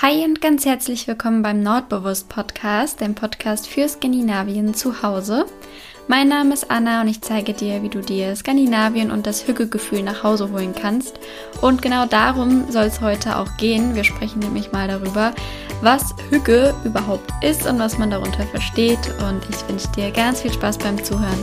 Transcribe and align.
Hi 0.00 0.24
und 0.24 0.40
ganz 0.40 0.64
herzlich 0.64 1.08
willkommen 1.08 1.42
beim 1.42 1.60
Nordbewusst 1.60 2.28
Podcast, 2.28 3.00
dem 3.00 3.16
Podcast 3.16 3.66
für 3.66 3.88
Skandinavien 3.88 4.72
zu 4.72 5.02
Hause. 5.02 5.44
Mein 6.06 6.28
Name 6.28 6.54
ist 6.54 6.70
Anna 6.70 7.00
und 7.00 7.08
ich 7.08 7.20
zeige 7.20 7.52
dir, 7.52 7.82
wie 7.82 7.88
du 7.88 8.00
dir 8.00 8.36
Skandinavien 8.36 9.10
und 9.10 9.26
das 9.26 9.48
Hüggegefühl 9.48 10.04
nach 10.04 10.22
Hause 10.22 10.52
holen 10.52 10.72
kannst. 10.72 11.18
Und 11.62 11.82
genau 11.82 12.06
darum 12.06 12.70
soll 12.70 12.84
es 12.84 13.00
heute 13.00 13.38
auch 13.38 13.56
gehen. 13.56 13.96
Wir 13.96 14.04
sprechen 14.04 14.38
nämlich 14.38 14.70
mal 14.70 14.86
darüber, 14.86 15.32
was 15.82 16.14
Hügge 16.30 16.76
überhaupt 16.84 17.32
ist 17.42 17.66
und 17.66 17.80
was 17.80 17.98
man 17.98 18.12
darunter 18.12 18.46
versteht. 18.46 19.00
Und 19.28 19.42
ich 19.50 19.68
wünsche 19.68 19.88
dir 19.96 20.12
ganz 20.12 20.42
viel 20.42 20.52
Spaß 20.52 20.78
beim 20.78 21.02
Zuhören. 21.02 21.42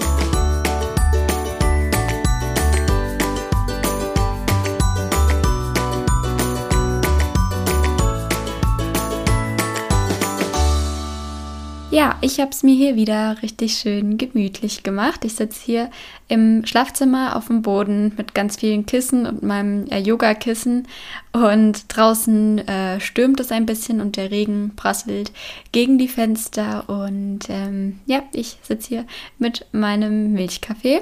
Ja, 11.95 12.17
ich 12.19 12.41
habe 12.41 12.51
es 12.51 12.61
mir 12.61 12.75
hier 12.75 12.97
wieder 12.97 13.37
richtig 13.41 13.75
schön 13.77 14.17
gemütlich 14.17 14.83
gemacht. 14.83 15.23
Ich 15.23 15.35
sitze 15.35 15.61
hier 15.63 15.89
im 16.27 16.65
Schlafzimmer 16.65 17.37
auf 17.37 17.47
dem 17.47 17.61
Boden 17.61 18.11
mit 18.17 18.35
ganz 18.35 18.57
vielen 18.57 18.85
Kissen 18.85 19.25
und 19.25 19.43
meinem 19.43 19.87
äh, 19.87 19.99
Yoga-Kissen 19.99 20.89
und 21.31 21.85
draußen 21.87 22.67
äh, 22.67 22.99
stürmt 22.99 23.39
es 23.39 23.53
ein 23.53 23.65
bisschen 23.65 24.01
und 24.01 24.17
der 24.17 24.29
Regen 24.29 24.73
prasselt 24.75 25.31
gegen 25.71 25.97
die 25.97 26.09
Fenster 26.09 26.83
und 26.89 27.43
ähm, 27.47 28.01
ja, 28.07 28.23
ich 28.33 28.57
sitze 28.61 28.89
hier 28.89 29.05
mit 29.39 29.65
meinem 29.71 30.33
Milchkaffee 30.33 30.99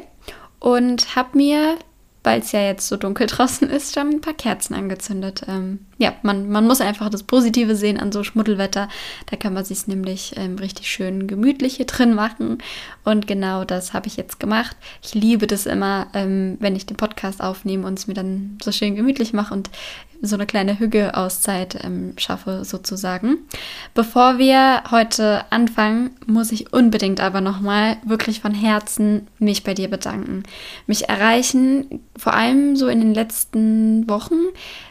und 0.59 1.15
habe 1.15 1.35
mir 1.35 1.75
weil 2.23 2.39
es 2.39 2.51
ja 2.51 2.61
jetzt 2.61 2.87
so 2.87 2.97
dunkel 2.97 3.27
draußen 3.27 3.69
ist, 3.69 3.93
schon 3.93 4.09
ein 4.09 4.21
paar 4.21 4.33
Kerzen 4.33 4.73
angezündet. 4.73 5.41
Ähm, 5.47 5.79
ja, 5.97 6.13
man, 6.21 6.49
man 6.49 6.65
muss 6.65 6.81
einfach 6.81 7.09
das 7.09 7.23
Positive 7.23 7.75
sehen 7.75 7.99
an 7.99 8.11
so 8.11 8.23
Schmuddelwetter. 8.23 8.89
Da 9.29 9.37
kann 9.37 9.53
man 9.53 9.65
sich 9.65 9.87
nämlich 9.87 10.33
ähm, 10.37 10.57
richtig 10.57 10.89
schön 10.89 11.27
gemütlich 11.27 11.75
hier 11.75 11.85
drin 11.85 12.13
machen. 12.13 12.59
Und 13.03 13.27
genau 13.27 13.65
das 13.65 13.93
habe 13.93 14.07
ich 14.07 14.15
jetzt 14.17 14.39
gemacht. 14.39 14.75
Ich 15.03 15.13
liebe 15.13 15.47
das 15.47 15.65
immer, 15.65 16.07
ähm, 16.13 16.57
wenn 16.59 16.75
ich 16.75 16.85
den 16.85 16.97
Podcast 16.97 17.41
aufnehme 17.41 17.85
und 17.85 17.99
es 17.99 18.07
mir 18.07 18.13
dann 18.13 18.57
so 18.63 18.71
schön 18.71 18.95
gemütlich 18.95 19.33
mache 19.33 19.53
und 19.53 19.69
so 20.25 20.37
eine 20.37 20.45
kleine 20.45 20.79
Hüge-Auszeit 20.79 21.83
ähm, 21.83 22.13
schaffe, 22.17 22.63
sozusagen. 22.63 23.39
Bevor 23.93 24.37
wir 24.37 24.83
heute 24.89 25.43
anfangen, 25.49 26.11
muss 26.25 26.53
ich 26.53 26.71
unbedingt 26.71 27.19
aber 27.19 27.41
nochmal 27.41 27.97
wirklich 28.05 28.39
von 28.39 28.53
Herzen 28.53 29.27
mich 29.37 29.65
bei 29.65 29.73
dir 29.73 29.89
bedanken. 29.89 30.43
Mich 30.87 31.09
erreichen 31.09 31.99
vor 32.17 32.33
allem 32.33 32.77
so 32.77 32.87
in 32.87 33.01
den 33.01 33.13
letzten 33.13 34.09
Wochen 34.09 34.39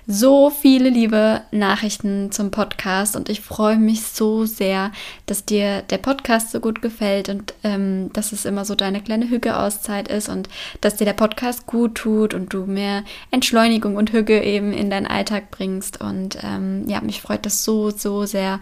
so 0.06 0.50
viele 0.50 0.90
liebe 0.90 1.42
Nachrichten 1.50 2.30
zum 2.30 2.50
Podcast 2.50 3.16
und 3.16 3.28
ich 3.30 3.40
freue 3.40 3.76
mich 3.76 4.02
so 4.02 4.44
sehr, 4.44 4.90
dass 5.26 5.46
dir 5.46 5.80
der 5.82 5.98
Podcast 5.98 6.50
so 6.50 6.60
gut 6.60 6.82
gefällt 6.82 7.28
und 7.30 7.54
ähm, 7.62 8.12
dass 8.12 8.32
es 8.32 8.44
immer 8.44 8.64
so 8.64 8.74
deine 8.74 9.00
kleine 9.00 9.30
Hüge-Auszeit 9.30 10.08
ist 10.08 10.28
und 10.28 10.48
dass 10.80 10.96
dir 10.96 11.04
der 11.04 11.12
Podcast 11.12 11.66
gut 11.66 11.94
tut 11.94 12.34
und 12.34 12.52
du 12.52 12.66
mehr 12.66 13.04
Entschleunigung 13.30 13.96
und 13.96 14.12
Hüge 14.12 14.42
eben 14.42 14.72
in 14.72 14.90
deinen 14.90 15.06
Alltag 15.06 15.21
bringst. 15.50 16.00
Und 16.00 16.38
ähm, 16.42 16.84
ja, 16.88 17.00
mich 17.00 17.22
freut 17.22 17.46
das 17.46 17.64
so, 17.64 17.90
so 17.90 18.26
sehr, 18.26 18.60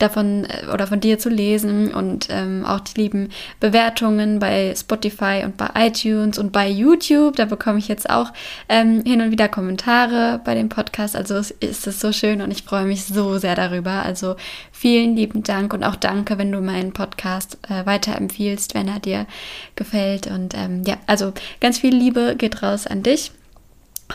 davon 0.00 0.44
äh, 0.44 0.66
oder 0.72 0.86
von 0.86 1.00
dir 1.00 1.18
zu 1.18 1.28
lesen 1.28 1.92
und 1.94 2.28
ähm, 2.30 2.64
auch 2.66 2.80
die 2.80 3.00
lieben 3.00 3.28
Bewertungen 3.60 4.38
bei 4.38 4.74
Spotify 4.76 5.42
und 5.44 5.56
bei 5.56 5.68
iTunes 5.76 6.38
und 6.38 6.52
bei 6.52 6.68
YouTube. 6.68 7.36
Da 7.36 7.44
bekomme 7.44 7.78
ich 7.78 7.88
jetzt 7.88 8.10
auch 8.10 8.32
ähm, 8.68 9.02
hin 9.04 9.20
und 9.20 9.30
wieder 9.30 9.48
Kommentare 9.48 10.40
bei 10.44 10.54
dem 10.54 10.68
Podcast. 10.68 11.16
Also 11.16 11.36
ist 11.36 11.86
es 11.86 12.00
so 12.00 12.12
schön 12.12 12.42
und 12.42 12.50
ich 12.50 12.62
freue 12.62 12.84
mich 12.84 13.04
so 13.04 13.38
sehr 13.38 13.54
darüber. 13.54 14.02
Also 14.02 14.36
vielen 14.72 15.16
lieben 15.16 15.42
Dank 15.42 15.72
und 15.72 15.84
auch 15.84 15.96
danke, 15.96 16.38
wenn 16.38 16.52
du 16.52 16.60
meinen 16.60 16.92
Podcast 16.92 17.58
äh, 17.68 17.86
weiterempfiehlst, 17.86 18.74
wenn 18.74 18.88
er 18.88 19.00
dir 19.00 19.26
gefällt. 19.76 20.26
Und 20.26 20.54
ähm, 20.54 20.82
ja, 20.86 20.96
also 21.06 21.32
ganz 21.60 21.78
viel 21.78 21.94
Liebe 21.94 22.34
geht 22.36 22.62
raus 22.62 22.86
an 22.86 23.02
dich. 23.02 23.32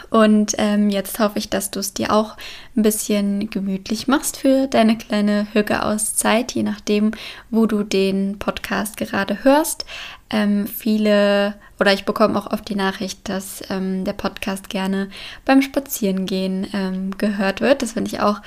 Und 0.09 0.53
ähm, 0.57 0.89
jetzt 0.89 1.19
hoffe 1.19 1.39
ich, 1.39 1.50
dass 1.50 1.72
du 1.72 1.79
es 1.79 1.94
dir 1.94 2.11
auch 2.11 2.38
ein 2.75 2.83
bisschen 2.83 3.50
gemütlich 3.50 4.07
machst 4.07 4.38
für 4.38 4.67
deine 4.67 4.97
kleine 4.97 5.47
Hüge-Auszeit, 5.53 6.53
je 6.53 6.63
nachdem, 6.63 7.11
wo 7.50 7.66
du 7.66 7.83
den 7.83 8.39
Podcast 8.39 8.97
gerade 8.97 9.44
hörst. 9.44 9.85
Ähm, 10.29 10.67
viele 10.67 11.55
oder 11.79 11.94
ich 11.94 12.05
bekomme 12.05 12.38
auch 12.39 12.51
oft 12.51 12.67
die 12.69 12.75
Nachricht, 12.75 13.28
dass 13.29 13.61
ähm, 13.69 14.05
der 14.05 14.13
Podcast 14.13 14.69
gerne 14.69 15.09
beim 15.44 15.61
Spazierengehen 15.61 16.67
ähm, 16.73 17.17
gehört 17.17 17.61
wird. 17.61 17.81
Das 17.81 17.94
finde 17.94 18.11
ich 18.11 18.22
auch 18.22 18.41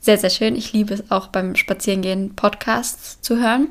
sehr, 0.00 0.18
sehr 0.18 0.30
schön. 0.30 0.56
Ich 0.56 0.72
liebe 0.72 0.94
es 0.94 1.10
auch 1.10 1.28
beim 1.28 1.54
Spazierengehen 1.54 2.34
Podcasts 2.34 3.20
zu 3.20 3.38
hören. 3.40 3.68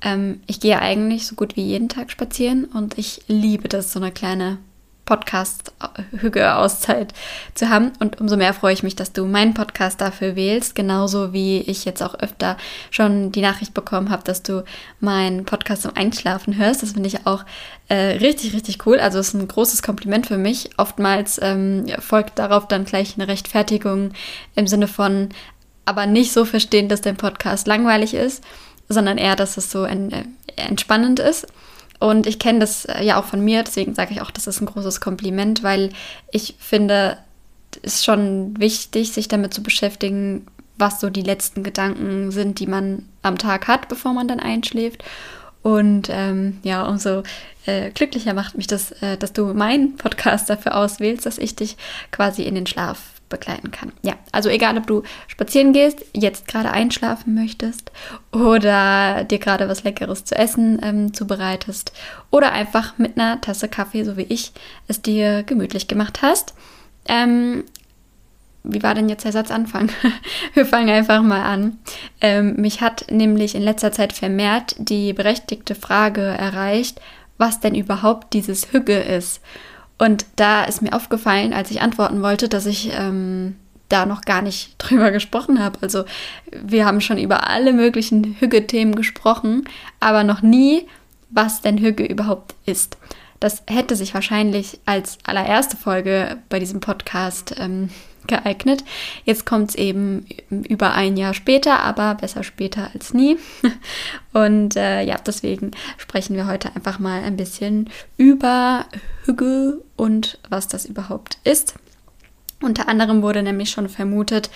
Ähm, 0.00 0.40
ich 0.46 0.60
gehe 0.60 0.78
eigentlich 0.78 1.26
so 1.26 1.34
gut 1.34 1.56
wie 1.56 1.64
jeden 1.64 1.88
Tag 1.88 2.10
spazieren 2.10 2.64
und 2.64 2.98
ich 2.98 3.22
liebe 3.26 3.68
das, 3.68 3.92
so 3.92 4.00
eine 4.00 4.12
kleine 4.12 4.58
Podcast-Hüge-Auszeit 5.04 7.12
zu 7.54 7.68
haben. 7.68 7.92
Und 7.98 8.20
umso 8.20 8.36
mehr 8.36 8.54
freue 8.54 8.72
ich 8.72 8.82
mich, 8.82 8.96
dass 8.96 9.12
du 9.12 9.24
meinen 9.24 9.54
Podcast 9.54 10.00
dafür 10.00 10.36
wählst. 10.36 10.74
Genauso 10.74 11.32
wie 11.32 11.60
ich 11.60 11.84
jetzt 11.84 12.02
auch 12.02 12.14
öfter 12.14 12.56
schon 12.90 13.32
die 13.32 13.40
Nachricht 13.40 13.74
bekommen 13.74 14.10
habe, 14.10 14.22
dass 14.22 14.42
du 14.42 14.64
meinen 15.00 15.44
Podcast 15.44 15.82
zum 15.82 15.96
Einschlafen 15.96 16.56
hörst. 16.56 16.82
Das 16.82 16.92
finde 16.92 17.08
ich 17.08 17.26
auch 17.26 17.44
äh, 17.88 18.18
richtig, 18.18 18.54
richtig 18.54 18.86
cool. 18.86 19.00
Also 19.00 19.18
es 19.18 19.28
ist 19.28 19.34
ein 19.34 19.48
großes 19.48 19.82
Kompliment 19.82 20.26
für 20.26 20.38
mich. 20.38 20.70
Oftmals 20.76 21.40
ähm, 21.42 21.86
folgt 21.98 22.38
darauf 22.38 22.68
dann 22.68 22.84
gleich 22.84 23.14
eine 23.16 23.28
Rechtfertigung 23.28 24.12
im 24.54 24.66
Sinne 24.66 24.88
von, 24.88 25.30
aber 25.84 26.06
nicht 26.06 26.32
so 26.32 26.44
verstehen, 26.44 26.88
dass 26.88 27.00
dein 27.00 27.16
Podcast 27.16 27.66
langweilig 27.66 28.14
ist, 28.14 28.44
sondern 28.88 29.18
eher, 29.18 29.34
dass 29.34 29.56
es 29.56 29.70
so 29.70 29.84
en 29.84 30.12
äh, 30.12 30.24
entspannend 30.56 31.18
ist. 31.18 31.46
Und 32.02 32.26
ich 32.26 32.40
kenne 32.40 32.58
das 32.58 32.84
äh, 32.84 33.04
ja 33.04 33.20
auch 33.20 33.24
von 33.26 33.44
mir, 33.44 33.62
deswegen 33.62 33.94
sage 33.94 34.12
ich 34.12 34.22
auch, 34.22 34.32
das 34.32 34.48
ist 34.48 34.60
ein 34.60 34.66
großes 34.66 35.00
Kompliment, 35.00 35.62
weil 35.62 35.90
ich 36.32 36.56
finde, 36.58 37.16
es 37.82 37.94
ist 37.94 38.04
schon 38.04 38.58
wichtig, 38.58 39.12
sich 39.12 39.28
damit 39.28 39.54
zu 39.54 39.62
beschäftigen, 39.62 40.46
was 40.76 40.98
so 41.00 41.10
die 41.10 41.22
letzten 41.22 41.62
Gedanken 41.62 42.32
sind, 42.32 42.58
die 42.58 42.66
man 42.66 43.08
am 43.22 43.38
Tag 43.38 43.68
hat, 43.68 43.88
bevor 43.88 44.14
man 44.14 44.26
dann 44.26 44.40
einschläft. 44.40 45.04
Und 45.62 46.08
ähm, 46.10 46.58
ja, 46.64 46.84
umso 46.88 47.22
äh, 47.66 47.92
glücklicher 47.92 48.34
macht 48.34 48.56
mich 48.56 48.66
das, 48.66 48.90
äh, 49.00 49.16
dass 49.16 49.32
du 49.32 49.54
meinen 49.54 49.94
Podcast 49.94 50.50
dafür 50.50 50.76
auswählst, 50.76 51.24
dass 51.24 51.38
ich 51.38 51.54
dich 51.54 51.76
quasi 52.10 52.42
in 52.42 52.56
den 52.56 52.66
Schlaf 52.66 52.98
begleiten 53.32 53.72
kann. 53.72 53.90
Ja, 54.02 54.14
also 54.30 54.48
egal, 54.48 54.76
ob 54.78 54.86
du 54.86 55.02
spazieren 55.26 55.72
gehst, 55.72 56.04
jetzt 56.12 56.46
gerade 56.46 56.70
einschlafen 56.70 57.34
möchtest 57.34 57.90
oder 58.30 59.24
dir 59.24 59.38
gerade 59.38 59.68
was 59.68 59.82
Leckeres 59.82 60.24
zu 60.24 60.36
essen 60.36 60.78
ähm, 60.84 61.12
zubereitest 61.12 61.92
oder 62.30 62.52
einfach 62.52 62.98
mit 62.98 63.18
einer 63.18 63.40
Tasse 63.40 63.66
Kaffee, 63.66 64.04
so 64.04 64.16
wie 64.16 64.26
ich 64.28 64.52
es 64.86 65.02
dir 65.02 65.42
gemütlich 65.42 65.88
gemacht 65.88 66.22
hast. 66.22 66.54
Ähm, 67.08 67.64
wie 68.64 68.82
war 68.82 68.94
denn 68.94 69.08
jetzt 69.08 69.24
der 69.24 69.32
Satzanfang? 69.32 69.90
Wir 70.54 70.66
fangen 70.66 70.90
einfach 70.90 71.22
mal 71.22 71.42
an. 71.42 71.78
Ähm, 72.20 72.54
mich 72.56 72.80
hat 72.80 73.06
nämlich 73.10 73.54
in 73.56 73.62
letzter 73.62 73.90
Zeit 73.90 74.12
vermehrt 74.12 74.76
die 74.78 75.12
berechtigte 75.12 75.74
Frage 75.74 76.22
erreicht, 76.22 77.00
was 77.38 77.58
denn 77.58 77.74
überhaupt 77.74 78.34
dieses 78.34 78.72
Hügge 78.72 79.00
ist. 79.00 79.40
Und 80.02 80.26
da 80.34 80.64
ist 80.64 80.82
mir 80.82 80.94
aufgefallen, 80.94 81.52
als 81.52 81.70
ich 81.70 81.80
antworten 81.80 82.22
wollte, 82.22 82.48
dass 82.48 82.66
ich 82.66 82.90
ähm, 82.92 83.54
da 83.88 84.04
noch 84.04 84.22
gar 84.22 84.42
nicht 84.42 84.74
drüber 84.78 85.12
gesprochen 85.12 85.62
habe. 85.62 85.78
Also 85.80 86.04
wir 86.50 86.86
haben 86.86 87.00
schon 87.00 87.18
über 87.18 87.48
alle 87.48 87.72
möglichen 87.72 88.34
Hügge-Themen 88.40 88.96
gesprochen, 88.96 89.62
aber 90.00 90.24
noch 90.24 90.42
nie, 90.42 90.88
was 91.30 91.60
denn 91.60 91.78
Hügge 91.78 92.04
überhaupt 92.04 92.56
ist. 92.66 92.98
Das 93.38 93.62
hätte 93.70 93.94
sich 93.94 94.12
wahrscheinlich 94.12 94.80
als 94.86 95.18
allererste 95.22 95.76
Folge 95.76 96.38
bei 96.48 96.58
diesem 96.58 96.80
Podcast 96.80 97.54
ähm, 97.60 97.88
geeignet. 98.26 98.84
Jetzt 99.24 99.46
kommt 99.46 99.70
es 99.70 99.74
eben 99.74 100.26
über 100.50 100.92
ein 100.92 101.16
Jahr 101.16 101.34
später, 101.34 101.80
aber 101.80 102.14
besser 102.14 102.42
später 102.42 102.90
als 102.94 103.14
nie. 103.14 103.38
Und 104.32 104.76
äh, 104.76 105.02
ja, 105.02 105.16
deswegen 105.16 105.72
sprechen 105.98 106.36
wir 106.36 106.46
heute 106.46 106.74
einfach 106.74 106.98
mal 106.98 107.22
ein 107.22 107.36
bisschen 107.36 107.90
über 108.16 108.86
Hügge 109.24 109.82
und 109.96 110.38
was 110.48 110.68
das 110.68 110.86
überhaupt 110.86 111.38
ist. 111.44 111.74
Unter 112.62 112.88
anderem 112.88 113.22
wurde 113.22 113.42
nämlich 113.42 113.70
schon 113.70 113.88
vermutet, 113.88 114.50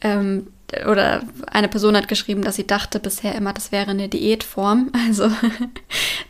ähm, 0.00 0.48
oder 0.90 1.22
eine 1.46 1.68
Person 1.68 1.96
hat 1.96 2.08
geschrieben, 2.08 2.42
dass 2.42 2.56
sie 2.56 2.66
dachte 2.66 2.98
bisher 2.98 3.34
immer, 3.34 3.52
das 3.52 3.72
wäre 3.72 3.90
eine 3.90 4.08
Diätform. 4.08 4.90
Also 5.06 5.30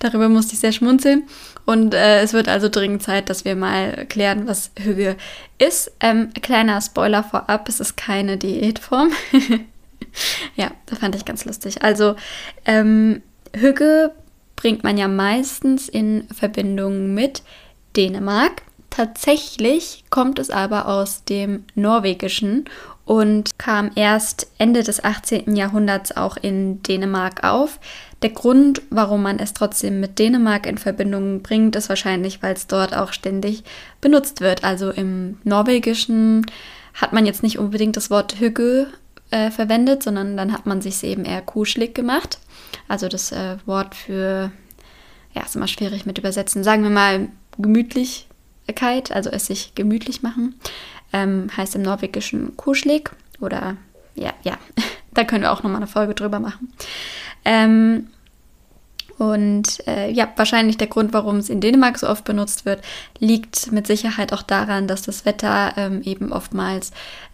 darüber 0.00 0.28
musste 0.28 0.54
ich 0.54 0.60
sehr 0.60 0.72
schmunzeln. 0.72 1.24
Und 1.64 1.94
äh, 1.94 2.20
es 2.22 2.32
wird 2.32 2.48
also 2.48 2.68
dringend 2.68 3.02
Zeit, 3.02 3.30
dass 3.30 3.44
wir 3.44 3.54
mal 3.54 4.06
klären, 4.06 4.48
was 4.48 4.72
Hüge 4.78 5.16
ist. 5.58 5.92
Ähm, 6.00 6.30
kleiner 6.42 6.80
Spoiler 6.80 7.22
vorab, 7.22 7.68
es 7.68 7.78
ist 7.78 7.96
keine 7.96 8.36
Diätform. 8.36 9.10
ja, 10.56 10.72
das 10.86 10.98
fand 10.98 11.14
ich 11.14 11.24
ganz 11.24 11.44
lustig. 11.44 11.82
Also 11.82 12.16
ähm, 12.64 13.22
Hüge 13.54 14.12
bringt 14.56 14.82
man 14.82 14.98
ja 14.98 15.08
meistens 15.08 15.88
in 15.88 16.26
Verbindung 16.28 17.14
mit 17.14 17.42
Dänemark. 17.96 18.62
Tatsächlich 18.90 20.04
kommt 20.10 20.38
es 20.38 20.50
aber 20.50 20.86
aus 20.86 21.24
dem 21.24 21.64
Norwegischen 21.74 22.66
und 23.04 23.50
kam 23.58 23.90
erst 23.94 24.46
Ende 24.58 24.82
des 24.82 25.02
18. 25.02 25.56
Jahrhunderts 25.56 26.16
auch 26.16 26.36
in 26.36 26.82
Dänemark 26.82 27.44
auf. 27.44 27.80
Der 28.22 28.30
Grund, 28.30 28.82
warum 28.90 29.22
man 29.22 29.38
es 29.38 29.52
trotzdem 29.52 29.98
mit 29.98 30.18
Dänemark 30.18 30.66
in 30.66 30.78
Verbindung 30.78 31.42
bringt, 31.42 31.74
ist 31.74 31.88
wahrscheinlich, 31.88 32.42
weil 32.42 32.54
es 32.54 32.68
dort 32.68 32.94
auch 32.96 33.12
ständig 33.12 33.64
benutzt 34.00 34.40
wird. 34.40 34.62
Also 34.62 34.90
im 34.90 35.38
Norwegischen 35.42 36.46
hat 36.94 37.12
man 37.12 37.26
jetzt 37.26 37.42
nicht 37.42 37.58
unbedingt 37.58 37.96
das 37.96 38.10
Wort 38.10 38.38
Hügge 38.38 38.88
äh, 39.30 39.50
verwendet, 39.50 40.02
sondern 40.02 40.36
dann 40.36 40.52
hat 40.52 40.66
man 40.66 40.80
sich 40.80 41.02
eben 41.02 41.24
eher 41.24 41.42
kuschelig 41.42 41.94
gemacht. 41.94 42.38
Also 42.86 43.08
das 43.08 43.32
äh, 43.32 43.56
Wort 43.66 43.94
für, 43.94 44.52
ja, 45.34 45.42
ist 45.42 45.56
immer 45.56 45.68
schwierig 45.68 46.06
mit 46.06 46.18
übersetzen. 46.18 46.62
Sagen 46.62 46.84
wir 46.84 46.90
mal 46.90 47.28
Gemütlichkeit, 47.58 49.10
also 49.10 49.30
es 49.30 49.46
sich 49.46 49.74
gemütlich 49.74 50.22
machen, 50.22 50.54
ähm, 51.12 51.48
heißt 51.56 51.74
im 51.74 51.82
Norwegischen 51.82 52.56
kuschelig 52.56 53.10
oder 53.40 53.76
ja, 54.14 54.32
ja, 54.42 54.58
da 55.14 55.24
können 55.24 55.42
wir 55.42 55.52
auch 55.52 55.62
nochmal 55.62 55.76
eine 55.76 55.86
Folge 55.86 56.14
drüber 56.14 56.40
machen. 56.40 56.72
Ähm, 57.44 58.08
und 59.18 59.86
äh, 59.86 60.10
ja, 60.10 60.32
wahrscheinlich 60.36 60.78
der 60.78 60.88
Grund, 60.88 61.12
warum 61.12 61.36
es 61.36 61.48
in 61.48 61.60
Dänemark 61.60 61.98
so 61.98 62.08
oft 62.08 62.24
benutzt 62.24 62.64
wird, 62.64 62.82
liegt 63.18 63.70
mit 63.70 63.86
Sicherheit 63.86 64.32
auch 64.32 64.42
daran, 64.42 64.88
dass 64.88 65.02
das 65.02 65.24
Wetter 65.24 65.74
ähm, 65.76 66.02
eben 66.02 66.32
oftmals 66.32 66.90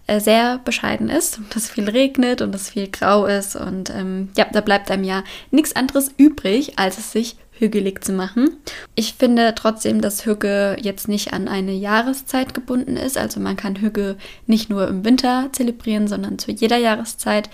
äh, 0.06 0.20
sehr 0.20 0.58
bescheiden 0.58 1.08
ist, 1.08 1.40
dass 1.50 1.64
es 1.64 1.70
viel 1.70 1.88
regnet 1.88 2.42
und 2.42 2.54
es 2.54 2.70
viel 2.70 2.88
grau 2.88 3.26
ist. 3.26 3.56
Und 3.56 3.90
ähm, 3.90 4.30
ja, 4.36 4.46
da 4.52 4.60
bleibt 4.60 4.90
einem 4.90 5.04
ja 5.04 5.22
nichts 5.50 5.76
anderes 5.76 6.10
übrig, 6.16 6.78
als 6.78 6.98
es 6.98 7.12
sich 7.12 7.36
hügelig 7.58 8.04
zu 8.04 8.12
machen. 8.12 8.56
Ich 8.94 9.14
finde 9.14 9.54
trotzdem, 9.54 10.00
dass 10.00 10.26
Hügge 10.26 10.76
jetzt 10.80 11.08
nicht 11.08 11.32
an 11.32 11.48
eine 11.48 11.72
Jahreszeit 11.72 12.54
gebunden 12.54 12.96
ist. 12.96 13.18
Also 13.18 13.40
man 13.40 13.56
kann 13.56 13.80
Hügge 13.80 14.16
nicht 14.46 14.70
nur 14.70 14.88
im 14.88 15.04
Winter 15.04 15.48
zelebrieren, 15.52 16.08
sondern 16.08 16.38
zu 16.38 16.50
jeder 16.50 16.76
Jahreszeit 16.76 17.50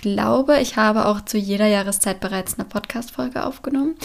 glaube, 0.00 0.60
ich 0.60 0.76
habe 0.76 1.06
auch 1.06 1.24
zu 1.24 1.38
jeder 1.38 1.66
Jahreszeit 1.66 2.20
bereits 2.20 2.58
eine 2.58 2.68
Podcast-Folge 2.68 3.44
aufgenommen. 3.44 3.96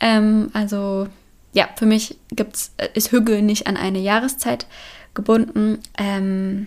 Ähm, 0.00 0.50
also 0.52 1.08
ja, 1.52 1.68
für 1.76 1.86
mich 1.86 2.16
gibt's, 2.30 2.72
äh, 2.78 2.88
ist 2.94 3.12
Hügge 3.12 3.42
nicht 3.42 3.66
an 3.66 3.76
eine 3.76 3.98
Jahreszeit 3.98 4.66
gebunden. 5.14 5.78
Ähm, 5.98 6.66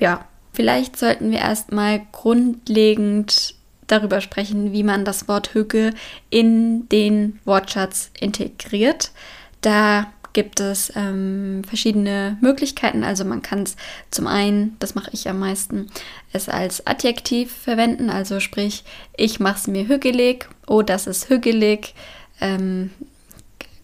ja, 0.00 0.24
vielleicht 0.52 0.98
sollten 0.98 1.30
wir 1.30 1.38
erstmal 1.38 2.02
grundlegend 2.10 3.54
darüber 3.92 4.20
sprechen, 4.20 4.72
wie 4.72 4.82
man 4.82 5.04
das 5.04 5.28
Wort 5.28 5.54
Hügge 5.54 5.92
in 6.30 6.88
den 6.88 7.38
Wortschatz 7.44 8.10
integriert. 8.18 9.12
Da 9.60 10.06
gibt 10.32 10.60
es 10.60 10.92
ähm, 10.96 11.62
verschiedene 11.66 12.38
Möglichkeiten. 12.40 13.04
Also 13.04 13.24
man 13.24 13.42
kann 13.42 13.62
es 13.62 13.76
zum 14.10 14.26
einen, 14.26 14.76
das 14.78 14.94
mache 14.94 15.10
ich 15.12 15.28
am 15.28 15.38
meisten, 15.38 15.90
es 16.32 16.48
als 16.48 16.86
Adjektiv 16.86 17.52
verwenden. 17.52 18.10
Also 18.10 18.40
sprich, 18.40 18.84
ich 19.16 19.40
mache 19.40 19.58
es 19.58 19.66
mir 19.66 19.86
hügelig, 19.88 20.48
oh, 20.66 20.82
das 20.82 21.06
ist 21.06 21.28
hügelig. 21.28 21.94
Ähm, 22.40 22.90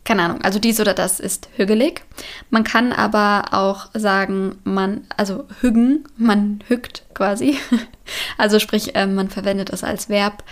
keine 0.08 0.22
Ahnung, 0.22 0.40
also 0.40 0.58
dies 0.58 0.80
oder 0.80 0.94
das 0.94 1.20
ist 1.20 1.50
hügelig. 1.56 2.02
Man 2.48 2.64
kann 2.64 2.94
aber 2.94 3.52
auch 3.52 3.90
sagen, 3.92 4.56
man, 4.64 5.06
also 5.18 5.44
hüggen, 5.60 6.04
man 6.16 6.64
hügt 6.66 7.04
quasi. 7.14 7.58
Also 8.38 8.58
sprich, 8.58 8.96
äh, 8.96 9.06
man 9.06 9.28
verwendet 9.28 9.68
es 9.68 9.84
als 9.84 10.08
Verb. 10.08 10.42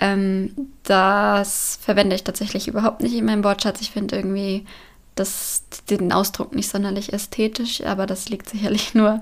Ähm, 0.00 0.50
das 0.82 1.78
verwende 1.80 2.16
ich 2.16 2.24
tatsächlich 2.24 2.66
überhaupt 2.66 3.02
nicht 3.02 3.14
in 3.14 3.24
meinem 3.24 3.44
Wortschatz. 3.44 3.80
Ich 3.82 3.92
finde 3.92 4.16
irgendwie 4.16 4.66
das, 5.14 5.62
den 5.88 6.10
Ausdruck 6.10 6.56
nicht 6.56 6.68
sonderlich 6.68 7.12
ästhetisch, 7.12 7.84
aber 7.84 8.06
das 8.06 8.30
liegt 8.30 8.50
sicherlich 8.50 8.94
nur 8.94 9.20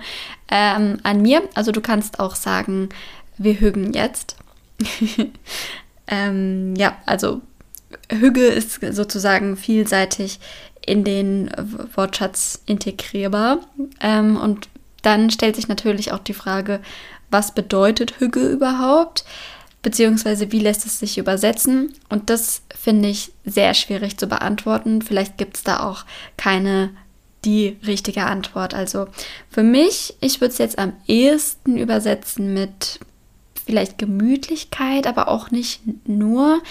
ähm, 0.50 1.00
an 1.02 1.20
mir. 1.20 1.42
Also 1.52 1.70
du 1.70 1.82
kannst 1.82 2.18
auch 2.18 2.34
sagen, 2.34 2.88
wir 3.36 3.60
hügen 3.60 3.92
jetzt. 3.92 4.36
ähm, 6.06 6.74
ja, 6.76 6.96
also 7.04 7.42
Hüge 8.10 8.46
ist 8.46 8.80
sozusagen 8.90 9.56
vielseitig 9.56 10.40
in 10.84 11.04
den 11.04 11.50
Wortschatz 11.94 12.62
integrierbar. 12.66 13.60
Ähm, 14.00 14.36
und 14.36 14.68
dann 15.02 15.30
stellt 15.30 15.56
sich 15.56 15.68
natürlich 15.68 16.12
auch 16.12 16.18
die 16.18 16.34
Frage, 16.34 16.80
was 17.30 17.54
bedeutet 17.54 18.20
Hüge 18.20 18.46
überhaupt? 18.46 19.24
beziehungsweise 19.82 20.52
wie 20.52 20.60
lässt 20.60 20.86
es 20.86 21.00
sich 21.00 21.18
übersetzen? 21.18 21.92
Und 22.08 22.30
das 22.30 22.62
finde 22.74 23.08
ich 23.08 23.32
sehr 23.44 23.74
schwierig 23.74 24.16
zu 24.16 24.28
beantworten. 24.28 25.02
Vielleicht 25.02 25.36
gibt 25.36 25.56
es 25.56 25.64
da 25.64 25.80
auch 25.80 26.04
keine 26.36 26.90
die 27.44 27.76
richtige 27.84 28.24
Antwort. 28.24 28.72
Also 28.72 29.08
für 29.50 29.64
mich, 29.64 30.14
ich 30.20 30.40
würde 30.40 30.52
es 30.52 30.58
jetzt 30.58 30.78
am 30.78 30.92
ehesten 31.08 31.76
übersetzen 31.76 32.54
mit 32.54 33.00
vielleicht 33.66 33.98
Gemütlichkeit, 33.98 35.08
aber 35.08 35.26
auch 35.26 35.50
nicht 35.50 35.80
nur, 36.06 36.62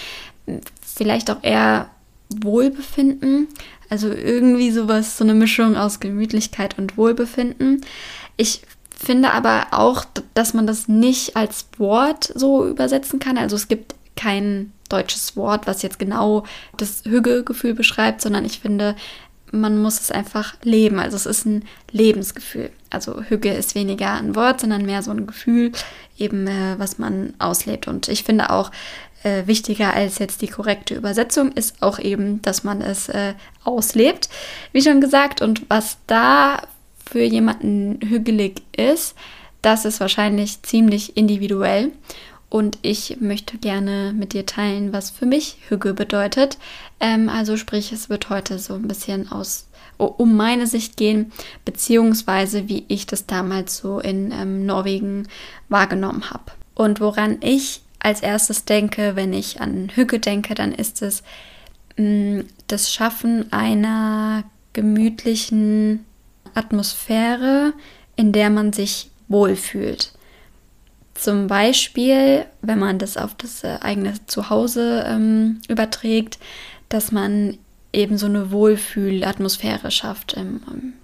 vielleicht 0.82 1.32
auch 1.32 1.44
eher 1.44 1.90
Wohlbefinden. 2.30 3.48
Also 3.90 4.10
irgendwie 4.10 4.72
sowas, 4.72 5.18
so 5.18 5.24
eine 5.24 5.34
Mischung 5.34 5.76
aus 5.76 6.00
Gemütlichkeit 6.00 6.78
und 6.78 6.98
Wohlbefinden. 6.98 7.82
Ich 8.38 8.62
finde 8.96 9.32
aber 9.32 9.68
auch, 9.72 10.06
dass 10.34 10.54
man 10.54 10.68
das 10.68 10.88
nicht 10.88 11.36
als 11.36 11.66
Wort 11.78 12.32
so 12.36 12.68
übersetzen 12.68 13.20
kann. 13.20 13.38
Also 13.38 13.56
es 13.56 13.68
gibt 13.68 13.96
kein 14.16 14.72
deutsches 14.90 15.36
Wort, 15.36 15.68
was 15.68 15.82
jetzt 15.82 16.00
genau 16.00 16.44
das 16.78 17.04
Hügegefühl 17.06 17.74
beschreibt, 17.74 18.22
sondern 18.22 18.46
ich 18.46 18.60
finde, 18.60 18.96
man 19.52 19.82
muss 19.82 20.00
es 20.00 20.12
einfach 20.12 20.56
leben. 20.64 21.00
Also 21.00 21.18
es 21.18 21.26
ist 21.26 21.46
ein 21.46 21.66
Lebensgefühl. 21.92 22.72
Also 22.90 23.22
Hüge 23.24 23.52
ist 23.52 23.76
weniger 23.76 24.14
ein 24.14 24.36
Wort, 24.36 24.62
sondern 24.62 24.86
mehr 24.86 25.02
so 25.02 25.12
ein 25.12 25.28
Gefühl, 25.28 25.72
eben 26.18 26.48
äh, 26.48 26.76
was 26.78 27.00
man 27.00 27.34
auslebt. 27.40 27.88
Und 27.88 28.08
ich 28.08 28.24
finde 28.24 28.50
auch 28.50 28.72
äh, 29.24 29.48
wichtiger 29.48 29.94
als 29.94 30.20
jetzt 30.20 30.42
die 30.42 30.48
korrekte 30.48 30.96
Übersetzung 30.96 31.52
ist 31.54 31.82
auch 31.82 32.00
eben, 32.00 32.42
dass 32.42 32.64
man 32.64 32.82
es 32.82 33.10
äh, 33.10 33.34
auslebt. 33.64 34.30
Wie 34.72 34.82
schon 34.82 35.02
gesagt, 35.02 35.42
und 35.42 35.70
was 35.70 35.98
da 36.08 36.62
für 37.10 37.24
jemanden 37.24 38.00
hügelig 38.08 38.62
ist, 38.76 39.16
das 39.62 39.86
ist 39.86 40.00
wahrscheinlich 40.00 40.64
ziemlich 40.64 41.18
individuell. 41.18 41.92
Und 42.50 42.80
ich 42.82 43.18
möchte 43.22 43.58
gerne 43.58 44.14
mit 44.14 44.34
dir 44.34 44.46
teilen, 44.46 44.92
was 44.92 45.10
für 45.10 45.26
mich 45.26 45.58
Hüge 45.70 45.94
bedeutet. 45.94 46.58
Ähm, 47.00 47.30
also 47.30 47.56
sprich, 47.56 47.94
es 47.94 48.10
wird 48.10 48.30
heute 48.30 48.60
so 48.60 48.74
ein 48.74 48.88
bisschen 48.88 49.32
aus 49.32 49.68
um 49.98 50.36
meine 50.36 50.66
Sicht 50.68 50.98
gehen, 50.98 51.32
beziehungsweise 51.64 52.68
wie 52.68 52.86
ich 52.88 53.06
das 53.06 53.28
damals 53.28 53.78
so 53.78 54.00
in 54.00 54.32
ähm, 54.32 54.66
Norwegen 54.66 55.28
wahrgenommen 55.70 56.30
habe. 56.32 56.52
Und 56.74 57.00
woran 57.00 57.38
ich 57.42 57.82
als 58.04 58.22
erstes 58.22 58.66
denke, 58.66 59.16
wenn 59.16 59.34
ich 59.34 59.62
an 59.62 59.90
Hüge 59.94 60.20
denke, 60.20 60.56
dann 60.56 60.72
ist 60.74 61.02
es 61.02 61.24
mh, 61.98 62.06
mm, 62.06 62.48
das 62.68 62.94
Schaffen 62.94 63.52
einer 63.52 64.44
gemütlichen 64.74 66.06
Atmosphäre, 66.54 67.74
in 68.16 68.32
der 68.32 68.50
man 68.50 68.74
sich 68.74 69.10
wohlfühlt. 69.28 70.14
Zum 71.14 71.48
Beispiel, 71.48 72.46
wenn 72.62 72.80
man 72.80 72.98
das 72.98 73.18
auf 73.18 73.36
das 73.36 73.64
äh, 73.64 73.78
eigene 73.82 74.14
Zuhause 74.26 75.04
ähm, 75.08 75.62
überträgt, 75.68 76.40
dass 76.90 77.12
man 77.12 77.58
eben 77.94 78.18
so 78.18 78.26
eine 78.26 78.52
Wohlfühlatmosphäre 78.52 79.92
schafft. 79.92 80.36
Ähm, 80.38 80.62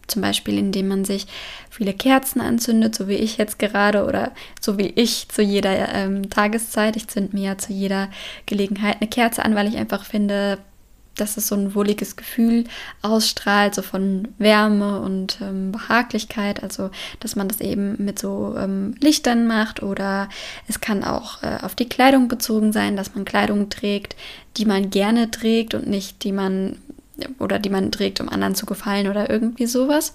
zum 0.08 0.22
Beispiel, 0.22 0.58
indem 0.58 0.88
man 0.88 1.06
sich 1.06 1.28
viele 1.70 1.94
Kerzen 1.94 2.40
anzündet, 2.40 2.96
so 2.96 3.08
wie 3.08 3.16
ich 3.16 3.38
jetzt 3.38 3.60
gerade 3.60 4.06
oder 4.06 4.32
so 4.62 4.78
wie 4.78 4.88
ich 4.88 5.28
zu 5.28 5.42
jeder 5.42 5.94
ähm, 5.94 6.30
Tageszeit. 6.30 6.96
Ich 6.96 7.08
zünde 7.10 7.36
mir 7.36 7.44
ja 7.44 7.58
zu 7.58 7.74
jeder 7.74 8.10
Gelegenheit 8.46 8.98
eine 9.00 9.10
Kerze 9.10 9.44
an, 9.44 9.54
weil 9.56 9.68
ich 9.68 9.78
einfach 9.78 10.06
finde, 10.06 10.60
dass 11.18 11.38
es 11.38 11.48
so 11.48 11.56
ein 11.56 11.76
wohliges 11.76 12.16
Gefühl 12.16 12.66
ausstrahlt, 13.02 13.76
so 13.76 13.82
von 13.82 14.28
Wärme 14.38 15.02
und 15.02 15.40
ähm, 15.42 15.72
Behaglichkeit. 15.72 16.64
Also, 16.64 16.90
dass 17.20 17.36
man 17.36 17.48
das 17.48 17.62
eben 17.62 18.04
mit 18.04 18.20
so 18.20 18.56
ähm, 18.58 18.96
Lichtern 19.00 19.48
macht 19.48 19.84
oder 19.84 20.30
es 20.68 20.80
kann 20.82 21.04
auch 21.04 21.44
äh, 21.44 21.58
auf 21.62 21.76
die 21.76 21.90
Kleidung 21.90 22.28
bezogen 22.28 22.72
sein, 22.72 22.96
dass 22.96 23.16
man 23.16 23.26
Kleidung 23.26 23.70
trägt, 23.70 24.16
die 24.58 24.66
man 24.66 24.90
gerne 24.90 25.32
trägt 25.32 25.74
und 25.74 25.88
nicht 25.88 26.24
die 26.24 26.32
man 26.32 26.78
oder 27.40 27.60
die 27.60 27.70
man 27.70 27.92
trägt, 27.92 28.22
um 28.22 28.30
anderen 28.30 28.56
zu 28.56 28.66
gefallen 28.66 29.08
oder 29.08 29.30
irgendwie 29.30 29.66
sowas. 29.66 30.14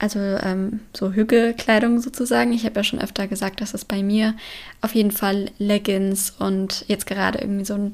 Also 0.00 0.18
ähm, 0.18 0.80
so 0.96 1.12
Hügelkleidung 1.12 2.00
sozusagen. 2.00 2.54
Ich 2.54 2.64
habe 2.64 2.76
ja 2.76 2.84
schon 2.84 3.02
öfter 3.02 3.28
gesagt, 3.28 3.60
dass 3.60 3.74
es 3.74 3.84
bei 3.84 4.02
mir 4.02 4.34
auf 4.80 4.94
jeden 4.94 5.10
Fall 5.10 5.50
Leggings 5.58 6.30
und 6.38 6.86
jetzt 6.88 7.06
gerade 7.06 7.38
irgendwie 7.38 7.66
so 7.66 7.74
ein 7.74 7.92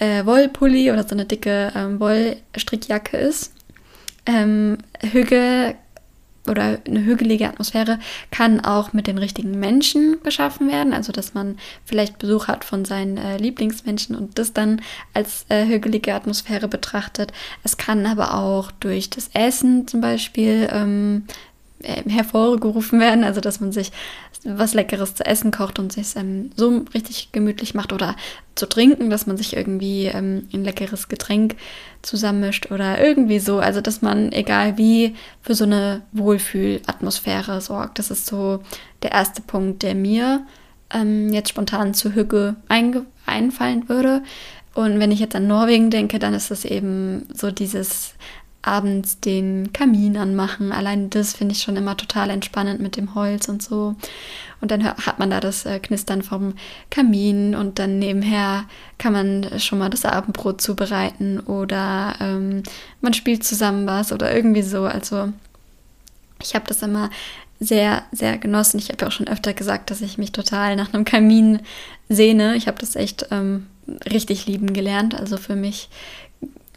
äh, 0.00 0.26
Wollpulli 0.26 0.90
oder 0.90 1.04
so 1.04 1.14
eine 1.14 1.26
dicke 1.26 1.72
ähm, 1.76 2.00
Wollstrickjacke 2.00 3.16
ist. 3.16 3.52
Ähm, 4.26 4.78
Hügel 5.00 5.76
oder 6.48 6.78
eine 6.86 7.04
hügelige 7.04 7.48
Atmosphäre 7.48 7.98
kann 8.30 8.60
auch 8.60 8.92
mit 8.92 9.06
den 9.06 9.18
richtigen 9.18 9.58
Menschen 9.58 10.22
geschaffen 10.22 10.68
werden. 10.70 10.92
Also, 10.92 11.12
dass 11.12 11.34
man 11.34 11.56
vielleicht 11.84 12.18
Besuch 12.18 12.48
hat 12.48 12.64
von 12.64 12.84
seinen 12.84 13.16
äh, 13.16 13.38
Lieblingsmenschen 13.38 14.14
und 14.14 14.38
das 14.38 14.52
dann 14.52 14.82
als 15.14 15.46
äh, 15.48 15.66
hügelige 15.66 16.14
Atmosphäre 16.14 16.68
betrachtet. 16.68 17.32
Es 17.62 17.76
kann 17.76 18.06
aber 18.06 18.34
auch 18.34 18.70
durch 18.72 19.10
das 19.10 19.30
Essen 19.32 19.88
zum 19.88 20.00
Beispiel 20.00 20.68
ähm, 20.70 21.24
äh, 21.82 22.08
hervorgerufen 22.08 23.00
werden, 23.00 23.24
also 23.24 23.40
dass 23.40 23.60
man 23.60 23.72
sich 23.72 23.92
was 24.44 24.74
Leckeres 24.74 25.14
zu 25.14 25.24
essen 25.24 25.50
kocht 25.50 25.78
und 25.78 25.92
sich 25.92 26.16
ähm, 26.16 26.50
so 26.56 26.84
richtig 26.94 27.32
gemütlich 27.32 27.74
macht 27.74 27.92
oder 27.92 28.14
zu 28.54 28.66
trinken, 28.66 29.10
dass 29.10 29.26
man 29.26 29.36
sich 29.36 29.56
irgendwie 29.56 30.06
ähm, 30.06 30.48
ein 30.52 30.64
leckeres 30.64 31.08
Getränk 31.08 31.56
zusammenmischt 32.02 32.70
oder 32.70 33.04
irgendwie 33.04 33.38
so, 33.38 33.58
also 33.58 33.80
dass 33.80 34.02
man 34.02 34.32
egal 34.32 34.76
wie 34.76 35.14
für 35.40 35.54
so 35.54 35.64
eine 35.64 36.02
Wohlfühlatmosphäre 36.12 37.60
sorgt. 37.60 37.98
Das 37.98 38.10
ist 38.10 38.26
so 38.26 38.62
der 39.02 39.12
erste 39.12 39.42
Punkt, 39.42 39.82
der 39.82 39.94
mir 39.94 40.46
ähm, 40.92 41.32
jetzt 41.32 41.48
spontan 41.48 41.94
zu 41.94 42.14
Hügge 42.14 42.56
einfallen 42.68 43.88
würde. 43.88 44.22
Und 44.74 44.98
wenn 44.98 45.12
ich 45.12 45.20
jetzt 45.20 45.36
an 45.36 45.46
Norwegen 45.46 45.90
denke, 45.90 46.18
dann 46.18 46.34
ist 46.34 46.50
das 46.50 46.64
eben 46.64 47.26
so 47.32 47.50
dieses 47.50 48.14
abends 48.66 49.20
den 49.20 49.72
Kamin 49.72 50.16
anmachen. 50.16 50.72
Allein 50.72 51.10
das 51.10 51.34
finde 51.34 51.54
ich 51.54 51.62
schon 51.62 51.76
immer 51.76 51.96
total 51.96 52.30
entspannend 52.30 52.80
mit 52.80 52.96
dem 52.96 53.14
Holz 53.14 53.48
und 53.48 53.62
so. 53.62 53.94
Und 54.60 54.70
dann 54.70 54.84
hat 54.84 55.18
man 55.18 55.30
da 55.30 55.40
das 55.40 55.66
äh, 55.66 55.78
Knistern 55.78 56.22
vom 56.22 56.54
Kamin 56.90 57.54
und 57.54 57.78
dann 57.78 57.98
nebenher 57.98 58.64
kann 58.98 59.12
man 59.12 59.60
schon 59.60 59.78
mal 59.78 59.90
das 59.90 60.04
Abendbrot 60.04 60.60
zubereiten 60.60 61.40
oder 61.40 62.14
ähm, 62.20 62.62
man 63.00 63.12
spielt 63.12 63.44
zusammen 63.44 63.86
was 63.86 64.12
oder 64.12 64.34
irgendwie 64.34 64.62
so. 64.62 64.84
Also 64.84 65.32
ich 66.42 66.54
habe 66.54 66.66
das 66.66 66.82
immer 66.82 67.10
sehr, 67.60 68.04
sehr 68.12 68.38
genossen. 68.38 68.78
Ich 68.78 68.88
habe 68.88 69.02
ja 69.02 69.08
auch 69.08 69.12
schon 69.12 69.28
öfter 69.28 69.52
gesagt, 69.52 69.90
dass 69.90 70.00
ich 70.00 70.18
mich 70.18 70.32
total 70.32 70.76
nach 70.76 70.92
einem 70.92 71.04
Kamin 71.04 71.60
sehne. 72.08 72.56
Ich 72.56 72.66
habe 72.66 72.78
das 72.78 72.96
echt 72.96 73.26
ähm, 73.30 73.66
richtig 74.10 74.46
lieben 74.46 74.72
gelernt. 74.72 75.14
Also 75.14 75.36
für 75.36 75.56
mich 75.56 75.88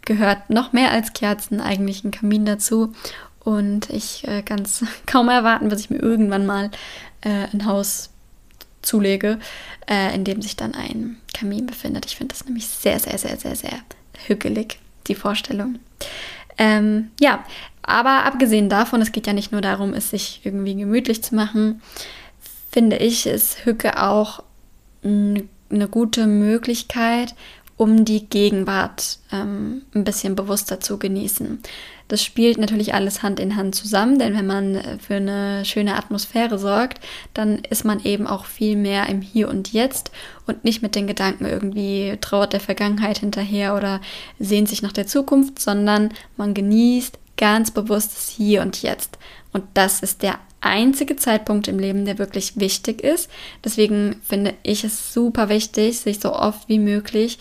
gehört 0.08 0.48
noch 0.48 0.72
mehr 0.72 0.90
als 0.90 1.12
Kerzen 1.12 1.60
eigentlich 1.60 2.02
ein 2.02 2.10
Kamin 2.10 2.46
dazu. 2.46 2.92
Und 3.40 3.90
ich 3.90 4.26
äh, 4.26 4.42
kann 4.42 4.62
es 4.62 4.84
kaum 5.06 5.28
erwarten, 5.28 5.68
bis 5.68 5.80
ich 5.80 5.90
mir 5.90 5.98
irgendwann 5.98 6.46
mal 6.46 6.70
äh, 7.20 7.46
ein 7.52 7.66
Haus 7.66 8.10
zulege, 8.82 9.38
äh, 9.88 10.14
in 10.14 10.24
dem 10.24 10.40
sich 10.40 10.56
dann 10.56 10.74
ein 10.74 11.18
Kamin 11.34 11.66
befindet. 11.66 12.06
Ich 12.06 12.16
finde 12.16 12.34
das 12.34 12.46
nämlich 12.46 12.66
sehr, 12.66 12.98
sehr, 12.98 13.18
sehr, 13.18 13.36
sehr, 13.36 13.54
sehr 13.54 13.78
hügelig, 14.26 14.80
die 15.06 15.14
Vorstellung. 15.14 15.78
Ähm, 16.56 17.10
ja, 17.20 17.44
aber 17.82 18.24
abgesehen 18.24 18.68
davon, 18.68 19.02
es 19.02 19.12
geht 19.12 19.26
ja 19.26 19.32
nicht 19.32 19.52
nur 19.52 19.60
darum, 19.60 19.92
es 19.92 20.10
sich 20.10 20.40
irgendwie 20.44 20.74
gemütlich 20.74 21.22
zu 21.22 21.34
machen, 21.34 21.82
finde 22.70 22.96
ich, 22.96 23.26
ist 23.26 23.66
Hücke 23.66 24.02
auch 24.02 24.42
eine 25.02 25.88
gute 25.90 26.26
Möglichkeit, 26.26 27.34
um 27.78 28.04
die 28.04 28.26
Gegenwart 28.28 29.20
ähm, 29.32 29.82
ein 29.94 30.04
bisschen 30.04 30.36
bewusster 30.36 30.80
zu 30.80 30.98
genießen. 30.98 31.62
Das 32.08 32.24
spielt 32.24 32.58
natürlich 32.58 32.92
alles 32.92 33.22
Hand 33.22 33.38
in 33.38 33.54
Hand 33.54 33.74
zusammen, 33.74 34.18
denn 34.18 34.34
wenn 34.36 34.46
man 34.46 34.74
äh, 34.74 34.98
für 34.98 35.14
eine 35.14 35.64
schöne 35.64 35.94
Atmosphäre 35.94 36.58
sorgt, 36.58 37.00
dann 37.34 37.60
ist 37.70 37.84
man 37.84 38.02
eben 38.04 38.26
auch 38.26 38.46
viel 38.46 38.76
mehr 38.76 39.08
im 39.08 39.22
Hier 39.22 39.48
und 39.48 39.72
Jetzt 39.72 40.10
und 40.46 40.64
nicht 40.64 40.82
mit 40.82 40.96
den 40.96 41.06
Gedanken 41.06 41.46
irgendwie 41.46 42.18
trauert 42.20 42.52
der 42.52 42.60
Vergangenheit 42.60 43.18
hinterher 43.18 43.76
oder 43.76 44.00
sehnt 44.38 44.68
sich 44.68 44.82
nach 44.82 44.92
der 44.92 45.06
Zukunft, 45.06 45.60
sondern 45.60 46.12
man 46.36 46.54
genießt 46.54 47.16
ganz 47.36 47.70
bewusst 47.70 48.16
das 48.16 48.28
Hier 48.28 48.62
und 48.62 48.82
Jetzt. 48.82 49.18
Und 49.52 49.64
das 49.74 50.00
ist 50.00 50.22
der 50.22 50.38
einzige 50.60 51.16
Zeitpunkt 51.16 51.68
im 51.68 51.78
Leben, 51.78 52.04
der 52.04 52.18
wirklich 52.18 52.58
wichtig 52.58 53.02
ist. 53.02 53.30
Deswegen 53.64 54.16
finde 54.22 54.54
ich 54.62 54.84
es 54.84 55.12
super 55.12 55.48
wichtig, 55.48 55.98
sich 56.00 56.20
so 56.20 56.32
oft 56.32 56.68
wie 56.68 56.78
möglich 56.78 57.38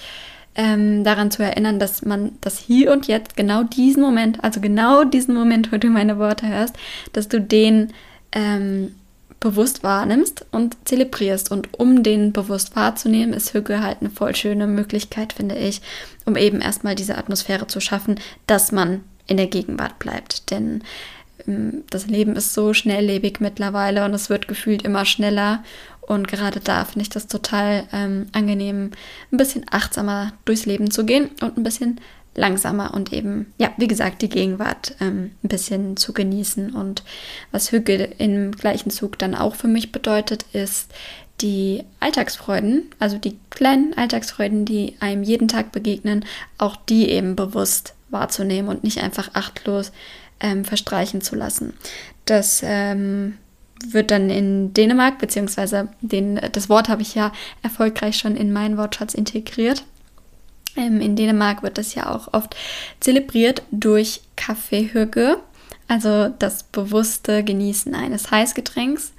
ähm, 0.56 1.04
daran 1.04 1.32
zu 1.32 1.44
erinnern, 1.44 1.80
dass 1.80 2.04
man 2.04 2.34
das 2.42 2.58
hier 2.60 2.92
und 2.92 3.08
jetzt, 3.08 3.36
genau 3.36 3.64
diesen 3.64 4.02
Moment, 4.02 4.44
also 4.44 4.60
genau 4.60 5.04
diesen 5.04 5.36
Moment, 5.36 5.72
wo 5.72 5.78
du 5.78 5.88
meine 5.88 6.18
Worte 6.18 6.48
hörst, 6.48 6.76
dass 7.14 7.28
du 7.28 7.40
den 7.40 7.94
ähm, 8.32 8.96
bewusst 9.40 9.84
wahrnimmst 9.84 10.46
und 10.52 10.76
zelebrierst. 10.86 11.52
Und 11.52 11.80
um 11.80 12.02
den 12.02 12.34
bewusst 12.34 12.76
wahrzunehmen, 12.76 13.34
ist 13.34 13.54
Hügge 13.54 13.82
halt 13.82 13.98
eine 14.02 14.10
voll 14.10 14.36
schöne 14.36 14.66
Möglichkeit, 14.68 15.34
finde 15.34 15.56
ich, 15.56 15.82
um 16.26 16.36
eben 16.36 16.60
erstmal 16.60 16.96
diese 16.96 17.18
Atmosphäre 17.18 17.68
zu 17.68 17.80
schaffen, 17.80 18.20
dass 18.48 18.72
man 18.72 19.04
in 19.28 19.38
der 19.38 19.48
Gegenwart 19.48 20.00
bleibt. 20.00 20.50
Denn 20.50 20.82
das 21.90 22.08
Leben 22.08 22.36
ist 22.36 22.54
so 22.54 22.74
schnelllebig 22.74 23.40
mittlerweile 23.40 24.06
und 24.06 24.14
es 24.14 24.30
wird 24.30 24.48
gefühlt 24.48 24.84
immer 24.84 25.06
schneller. 25.06 25.64
Und 26.02 26.28
gerade 26.28 26.60
da 26.60 26.86
finde 26.86 27.02
ich 27.02 27.10
das 27.10 27.28
total 27.28 27.84
ähm, 27.92 28.28
angenehm, 28.32 28.92
ein 29.32 29.38
bisschen 29.38 29.66
achtsamer 29.70 30.34
durchs 30.46 30.66
Leben 30.66 30.90
zu 30.92 31.06
gehen 31.06 31.30
und 31.42 31.58
ein 31.58 31.64
bisschen 31.64 32.00
langsamer 32.34 32.94
und 32.94 33.12
eben, 33.12 33.54
ja, 33.58 33.72
wie 33.78 33.88
gesagt, 33.88 34.22
die 34.22 34.30
Gegenwart 34.30 34.96
ähm, 35.02 35.32
ein 35.44 35.48
bisschen 35.50 35.98
zu 35.98 36.14
genießen. 36.14 36.74
Und 36.74 37.04
was 37.52 37.72
Hügge 37.72 37.96
im 38.18 38.52
gleichen 38.52 38.92
Zug 38.92 39.18
dann 39.18 39.36
auch 39.36 39.56
für 39.56 39.68
mich 39.68 39.92
bedeutet, 39.92 40.46
ist 40.54 40.94
die 41.42 41.84
Alltagsfreuden, 42.00 42.84
also 43.00 43.18
die 43.18 43.38
kleinen 43.50 43.96
Alltagsfreuden, 43.96 44.66
die 44.66 44.96
einem 45.00 45.24
jeden 45.24 45.48
Tag 45.48 45.72
begegnen, 45.72 46.26
auch 46.58 46.76
die 46.76 47.10
eben 47.10 47.36
bewusst 47.36 47.96
wahrzunehmen 48.10 48.70
und 48.70 48.84
nicht 48.84 49.00
einfach 49.04 49.32
achtlos 49.34 49.92
ähm, 50.40 50.66
verstreichen 50.66 51.22
zu 51.22 51.36
lassen. 51.36 51.74
Das 52.26 52.62
ähm, 52.64 53.38
wird 53.86 54.12
dann 54.12 54.30
in 54.30 54.74
Dänemark, 54.74 55.20
beziehungsweise 55.20 55.90
den, 56.02 56.40
das 56.52 56.70
Wort 56.70 56.90
habe 56.90 57.02
ich 57.02 57.16
ja 57.16 57.32
erfolgreich 57.62 58.18
schon 58.18 58.36
in 58.36 58.52
meinen 58.52 58.78
Wortschatz 58.78 59.14
integriert. 59.14 59.84
Ähm, 60.76 61.02
in 61.02 61.16
Dänemark 61.16 61.64
wird 61.64 61.78
das 61.78 61.96
ja 61.96 62.14
auch 62.14 62.34
oft 62.34 62.56
zelebriert 63.00 63.64
durch 63.72 64.22
Kaffeehügge, 64.36 65.40
also 65.88 66.30
das 66.40 66.64
bewusste 66.64 67.44
Genießen 67.44 67.96
eines 67.96 68.32
Heißgetränks. 68.32 69.14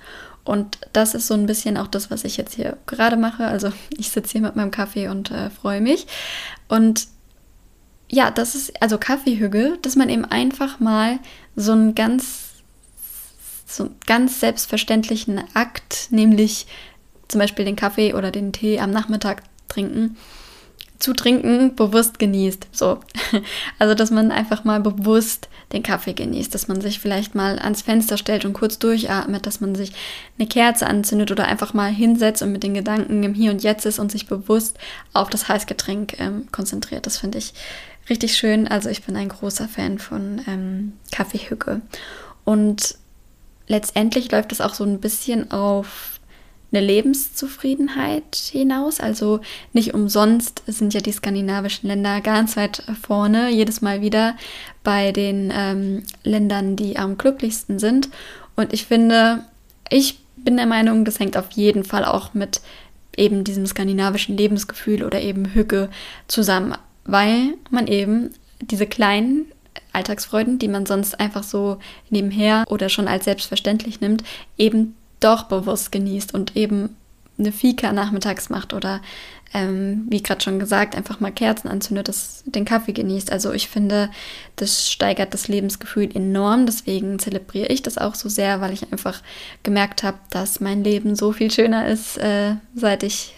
Und 0.44 0.78
das 0.94 1.14
ist 1.14 1.26
so 1.26 1.34
ein 1.34 1.44
bisschen 1.44 1.76
auch 1.76 1.88
das, 1.88 2.10
was 2.10 2.25
ich 2.25 2.38
jetzt 2.38 2.54
hier 2.54 2.78
gerade 2.87 3.16
mache. 3.16 3.46
Also 3.46 3.70
ich 3.98 4.10
sitze 4.10 4.32
hier 4.32 4.40
mit 4.40 4.56
meinem 4.56 4.70
Kaffee 4.70 5.08
und 5.08 5.30
äh, 5.30 5.50
freue 5.50 5.80
mich. 5.80 6.06
Und 6.68 7.08
ja, 8.10 8.30
das 8.30 8.54
ist 8.54 8.80
also 8.82 8.98
Kaffeehügge, 8.98 9.78
dass 9.82 9.96
man 9.96 10.08
eben 10.08 10.24
einfach 10.24 10.80
mal 10.80 11.18
so 11.56 11.72
einen 11.72 11.94
ganz, 11.94 12.50
so 13.66 13.84
einen 13.84 13.96
ganz 14.06 14.40
selbstverständlichen 14.40 15.42
Akt, 15.54 16.08
nämlich 16.10 16.66
zum 17.28 17.40
Beispiel 17.40 17.64
den 17.64 17.76
Kaffee 17.76 18.14
oder 18.14 18.30
den 18.30 18.52
Tee 18.52 18.80
am 18.80 18.90
Nachmittag 18.90 19.42
trinken, 19.68 20.16
zu 20.98 21.12
trinken 21.12 21.76
bewusst 21.76 22.18
genießt. 22.18 22.68
So. 22.72 23.00
Also, 23.78 23.94
dass 23.94 24.10
man 24.10 24.32
einfach 24.32 24.64
mal 24.64 24.80
bewusst 24.80 25.48
den 25.72 25.82
Kaffee 25.82 26.14
genießt, 26.14 26.52
dass 26.54 26.66
man 26.66 26.80
sich 26.80 26.98
vielleicht 26.98 27.34
mal 27.34 27.58
ans 27.58 27.82
Fenster 27.82 28.16
stellt 28.16 28.44
und 28.44 28.54
kurz 28.54 28.78
durchatmet, 28.78 29.46
dass 29.46 29.60
man 29.60 29.74
sich 29.74 29.92
eine 30.38 30.48
Kerze 30.48 30.86
anzündet 30.86 31.30
oder 31.30 31.46
einfach 31.46 31.74
mal 31.74 31.90
hinsetzt 31.92 32.42
und 32.42 32.52
mit 32.52 32.62
den 32.62 32.74
Gedanken 32.74 33.22
im 33.22 33.34
Hier 33.34 33.50
und 33.50 33.62
Jetzt 33.62 33.86
ist 33.86 33.98
und 33.98 34.10
sich 34.10 34.26
bewusst 34.26 34.78
auf 35.12 35.28
das 35.28 35.48
Heißgetränk 35.48 36.18
ähm, 36.18 36.48
konzentriert. 36.50 37.06
Das 37.06 37.18
finde 37.18 37.38
ich 37.38 37.52
richtig 38.10 38.36
schön. 38.36 38.68
Also, 38.68 38.88
ich 38.88 39.02
bin 39.02 39.16
ein 39.16 39.28
großer 39.28 39.68
Fan 39.68 39.98
von 39.98 40.42
ähm, 40.46 40.92
Kaffeehücke. 41.12 41.80
Und 42.44 42.96
letztendlich 43.66 44.30
läuft 44.30 44.52
es 44.52 44.60
auch 44.60 44.74
so 44.74 44.84
ein 44.84 45.00
bisschen 45.00 45.50
auf 45.50 46.18
eine 46.70 46.84
Lebenszufriedenheit 46.84 48.34
hinaus. 48.34 49.00
Also 49.00 49.40
nicht 49.72 49.94
umsonst 49.94 50.62
sind 50.66 50.92
ja 50.94 51.00
die 51.00 51.12
skandinavischen 51.12 51.88
Länder 51.88 52.20
ganz 52.20 52.56
weit 52.56 52.82
vorne, 53.00 53.50
jedes 53.50 53.80
Mal 53.80 54.02
wieder 54.02 54.36
bei 54.84 55.12
den 55.12 55.52
ähm, 55.54 56.02
Ländern, 56.24 56.76
die 56.76 56.98
am 56.98 57.16
glücklichsten 57.16 57.78
sind. 57.78 58.10
Und 58.54 58.72
ich 58.72 58.86
finde, 58.86 59.44
ich 59.88 60.18
bin 60.36 60.56
der 60.56 60.66
Meinung, 60.66 61.04
das 61.04 61.18
hängt 61.18 61.36
auf 61.36 61.50
jeden 61.52 61.84
Fall 61.84 62.04
auch 62.04 62.34
mit 62.34 62.60
eben 63.16 63.44
diesem 63.44 63.66
skandinavischen 63.66 64.36
Lebensgefühl 64.36 65.02
oder 65.02 65.20
eben 65.20 65.54
Hücke 65.54 65.88
zusammen, 66.28 66.74
weil 67.08 67.54
man 67.70 67.88
eben 67.88 68.30
diese 68.60 68.86
kleinen 68.86 69.46
Alltagsfreuden, 69.92 70.58
die 70.58 70.68
man 70.68 70.86
sonst 70.86 71.18
einfach 71.18 71.42
so 71.42 71.78
nebenher 72.10 72.64
oder 72.68 72.88
schon 72.88 73.08
als 73.08 73.24
selbstverständlich 73.24 74.00
nimmt, 74.00 74.22
eben 74.56 74.94
doch 75.20 75.44
bewusst 75.44 75.90
genießt 75.90 76.34
und 76.34 76.56
eben 76.56 76.96
eine 77.38 77.52
Fika 77.52 77.92
nachmittags 77.92 78.50
macht 78.50 78.74
oder 78.74 79.00
ähm, 79.54 80.06
wie 80.10 80.22
gerade 80.22 80.42
schon 80.42 80.58
gesagt, 80.58 80.94
einfach 80.94 81.20
mal 81.20 81.30
Kerzen 81.32 81.68
anzündet, 81.68 82.08
das, 82.08 82.42
den 82.44 82.66
Kaffee 82.66 82.92
genießt. 82.92 83.32
Also 83.32 83.52
ich 83.52 83.68
finde, 83.68 84.10
das 84.56 84.90
steigert 84.90 85.32
das 85.32 85.48
Lebensgefühl 85.48 86.14
enorm. 86.14 86.66
Deswegen 86.66 87.18
zelebriere 87.18 87.68
ich 87.68 87.82
das 87.82 87.96
auch 87.96 88.14
so 88.14 88.28
sehr, 88.28 88.60
weil 88.60 88.74
ich 88.74 88.92
einfach 88.92 89.22
gemerkt 89.62 90.02
habe, 90.02 90.18
dass 90.30 90.60
mein 90.60 90.84
Leben 90.84 91.16
so 91.16 91.32
viel 91.32 91.50
schöner 91.50 91.88
ist, 91.88 92.18
äh, 92.18 92.56
seit 92.74 93.02
ich 93.02 93.34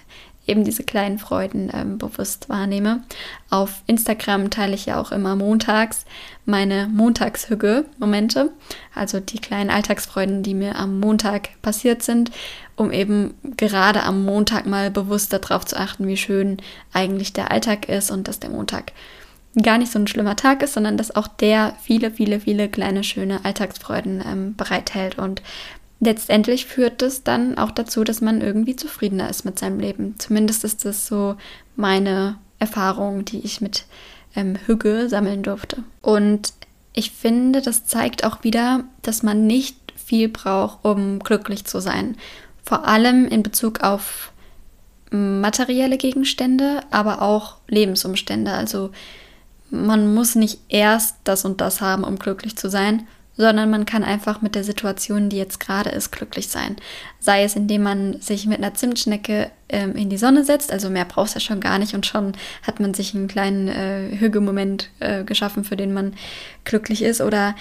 eben 0.51 0.65
diese 0.65 0.83
kleinen 0.83 1.19
Freuden 1.19 1.71
ähm, 1.73 1.99
bewusst 1.99 2.49
wahrnehme. 2.49 3.03
Auf 3.49 3.83
Instagram 3.87 4.51
teile 4.51 4.75
ich 4.75 4.87
ja 4.87 5.01
auch 5.01 5.13
immer 5.13 5.37
montags 5.37 6.05
meine 6.45 6.89
Montagshügge-Momente, 6.89 8.51
also 8.95 9.21
die 9.21 9.39
kleinen 9.39 9.71
Alltagsfreuden, 9.71 10.43
die 10.43 10.55
mir 10.55 10.77
am 10.77 10.99
Montag 10.99 11.51
passiert 11.63 12.03
sind, 12.03 12.31
um 12.77 12.91
eben 12.93 13.35
gerade 13.57 14.03
am 14.03 14.25
Montag 14.25 14.67
mal 14.67 14.91
bewusst 14.91 15.33
darauf 15.33 15.65
zu 15.65 15.79
achten, 15.79 16.07
wie 16.09 16.17
schön 16.17 16.59
eigentlich 16.93 17.33
der 17.33 17.51
Alltag 17.51 17.89
ist 17.89 18.11
und 18.11 18.27
dass 18.27 18.41
der 18.41 18.51
Montag 18.51 18.93
gar 19.63 19.79
nicht 19.79 19.91
so 19.91 19.99
ein 19.99 20.07
schlimmer 20.07 20.37
Tag 20.37 20.63
ist, 20.63 20.75
sondern 20.75 20.97
dass 20.97 21.15
auch 21.15 21.27
der 21.27 21.75
viele, 21.83 22.11
viele, 22.11 22.41
viele 22.41 22.69
kleine, 22.69 23.03
schöne 23.03 23.45
Alltagsfreuden 23.45 24.23
ähm, 24.25 24.57
bereithält. 24.57 25.19
Und 25.19 25.43
letztendlich 26.01 26.67
führt 26.67 27.03
es 27.03 27.23
dann 27.23 27.59
auch 27.59 27.71
dazu, 27.71 28.05
dass 28.05 28.21
man 28.21 28.41
irgendwie 28.41 28.77
zufriedener 28.77 29.29
ist 29.31 29.45
mit 29.45 29.59
seinem 29.59 29.79
Leben. 29.79 30.15
Zumindest 30.19 30.65
ist 30.65 30.85
das 30.85 31.07
so 31.07 31.37
meine 31.77 32.39
Erfahrung, 32.59 33.25
die 33.25 33.41
ich 33.41 33.61
mit 33.61 33.85
ähm, 34.35 34.57
Hügge 34.67 35.09
sammeln 35.09 35.43
durfte. 35.43 35.85
Und 36.01 36.53
ich 36.93 37.13
finde, 37.13 37.63
das 37.63 37.87
zeigt 37.87 38.25
auch 38.25 38.43
wieder, 38.43 38.85
dass 39.03 39.23
man 39.23 39.47
nicht 39.47 39.77
viel 39.97 40.29
braucht, 40.29 40.85
um 40.85 41.21
glücklich 41.21 41.65
zu 41.65 41.81
sein. 41.81 42.17
Vor 42.65 42.87
allem 42.87 43.27
in 43.29 43.43
Bezug 43.43 43.81
auf 43.81 44.33
materielle 45.11 45.99
Gegenstände, 45.99 46.81
aber 46.91 47.23
auch 47.23 47.57
Lebensumstände. 47.69 48.53
Also 48.53 48.91
man 49.71 50.15
muss 50.15 50.35
nicht 50.35 50.61
erst 50.69 51.17
das 51.25 51.45
und 51.45 51.61
das 51.61 51.81
haben, 51.81 52.05
um 52.05 52.19
glücklich 52.19 52.57
zu 52.57 52.71
sein, 52.71 53.07
sondern 53.41 53.71
man 53.71 53.87
kann 53.87 54.05
einfach 54.05 54.43
mit 54.43 54.55
der 54.55 54.65
Situation, 54.65 55.29
die 55.29 55.39
jetzt 55.39 55.61
gerade 55.61 55.91
ist, 55.91 56.13
glücklich 56.13 56.49
sein. 56.49 56.77
Sei 57.19 57.43
es, 57.43 57.57
indem 57.57 57.83
man 57.83 58.21
sich 58.21 58.47
mit 58.47 58.59
einer 58.59 58.75
Zimtschnecke 58.75 59.51
ähm, 59.69 59.97
in 59.97 60.11
die 60.11 60.19
Sonne 60.19 60.45
setzt, 60.45 60.73
also 60.73 60.91
mehr 60.91 61.05
braucht 61.05 61.29
es 61.29 61.35
ja 61.35 61.41
schon 61.41 61.61
gar 61.61 61.79
nicht 61.79 61.95
und 61.95 62.07
schon 62.07 62.33
hat 62.67 62.81
man 62.81 62.95
sich 62.95 63.15
einen 63.15 63.29
kleinen 63.29 63.69
äh, 63.69 64.17
Hügelmoment 64.19 64.91
äh, 65.01 65.25
geschaffen, 65.25 65.65
für 65.65 65.77
den 65.77 65.93
man 65.93 66.15
glücklich 66.65 67.03
ist 67.03 67.21
oder 67.21 67.55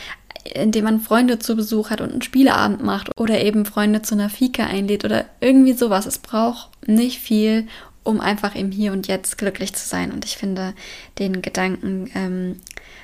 indem 0.54 0.86
man 0.86 1.00
Freunde 1.00 1.40
zu 1.40 1.56
Besuch 1.56 1.90
hat 1.90 2.02
und 2.02 2.12
einen 2.12 2.22
Spieleabend 2.22 2.84
macht 2.84 3.10
oder 3.18 3.42
eben 3.42 3.66
Freunde 3.66 4.02
zu 4.02 4.16
einer 4.16 4.30
Fika 4.30 4.66
einlädt 4.66 5.06
oder 5.06 5.26
irgendwie 5.42 5.74
sowas. 5.74 6.06
Es 6.06 6.18
braucht 6.18 6.70
nicht 6.88 7.20
viel, 7.20 7.68
um 8.04 8.20
einfach 8.20 8.56
im 8.56 8.72
Hier 8.72 8.92
und 8.92 9.08
Jetzt 9.08 9.38
glücklich 9.38 9.74
zu 9.74 9.88
sein. 9.88 10.12
Und 10.12 10.26
ich 10.26 10.38
finde 10.38 10.74
den 11.20 11.42
Gedanken 11.42 12.10
ähm, 12.16 12.56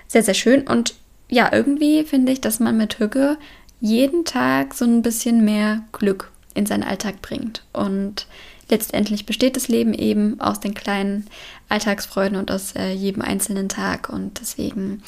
sehr, 0.07 0.23
sehr 0.23 0.33
schön. 0.33 0.67
Und 0.67 0.95
ja, 1.29 1.51
irgendwie 1.51 2.03
finde 2.03 2.31
ich, 2.31 2.41
dass 2.41 2.59
man 2.59 2.77
mit 2.77 2.99
Hügge 2.99 3.37
jeden 3.79 4.25
Tag 4.25 4.73
so 4.73 4.85
ein 4.85 5.01
bisschen 5.01 5.43
mehr 5.43 5.83
Glück 5.91 6.31
in 6.53 6.65
seinen 6.65 6.83
Alltag 6.83 7.21
bringt. 7.21 7.63
Und 7.73 8.27
letztendlich 8.69 9.25
besteht 9.25 9.55
das 9.55 9.67
Leben 9.67 9.93
eben 9.93 10.39
aus 10.39 10.59
den 10.59 10.73
kleinen 10.73 11.27
Alltagsfreuden 11.69 12.37
und 12.37 12.51
aus 12.51 12.75
äh, 12.75 12.91
jedem 12.91 13.21
einzelnen 13.21 13.69
Tag. 13.69 14.09
Und 14.09 14.39
deswegen 14.39 15.03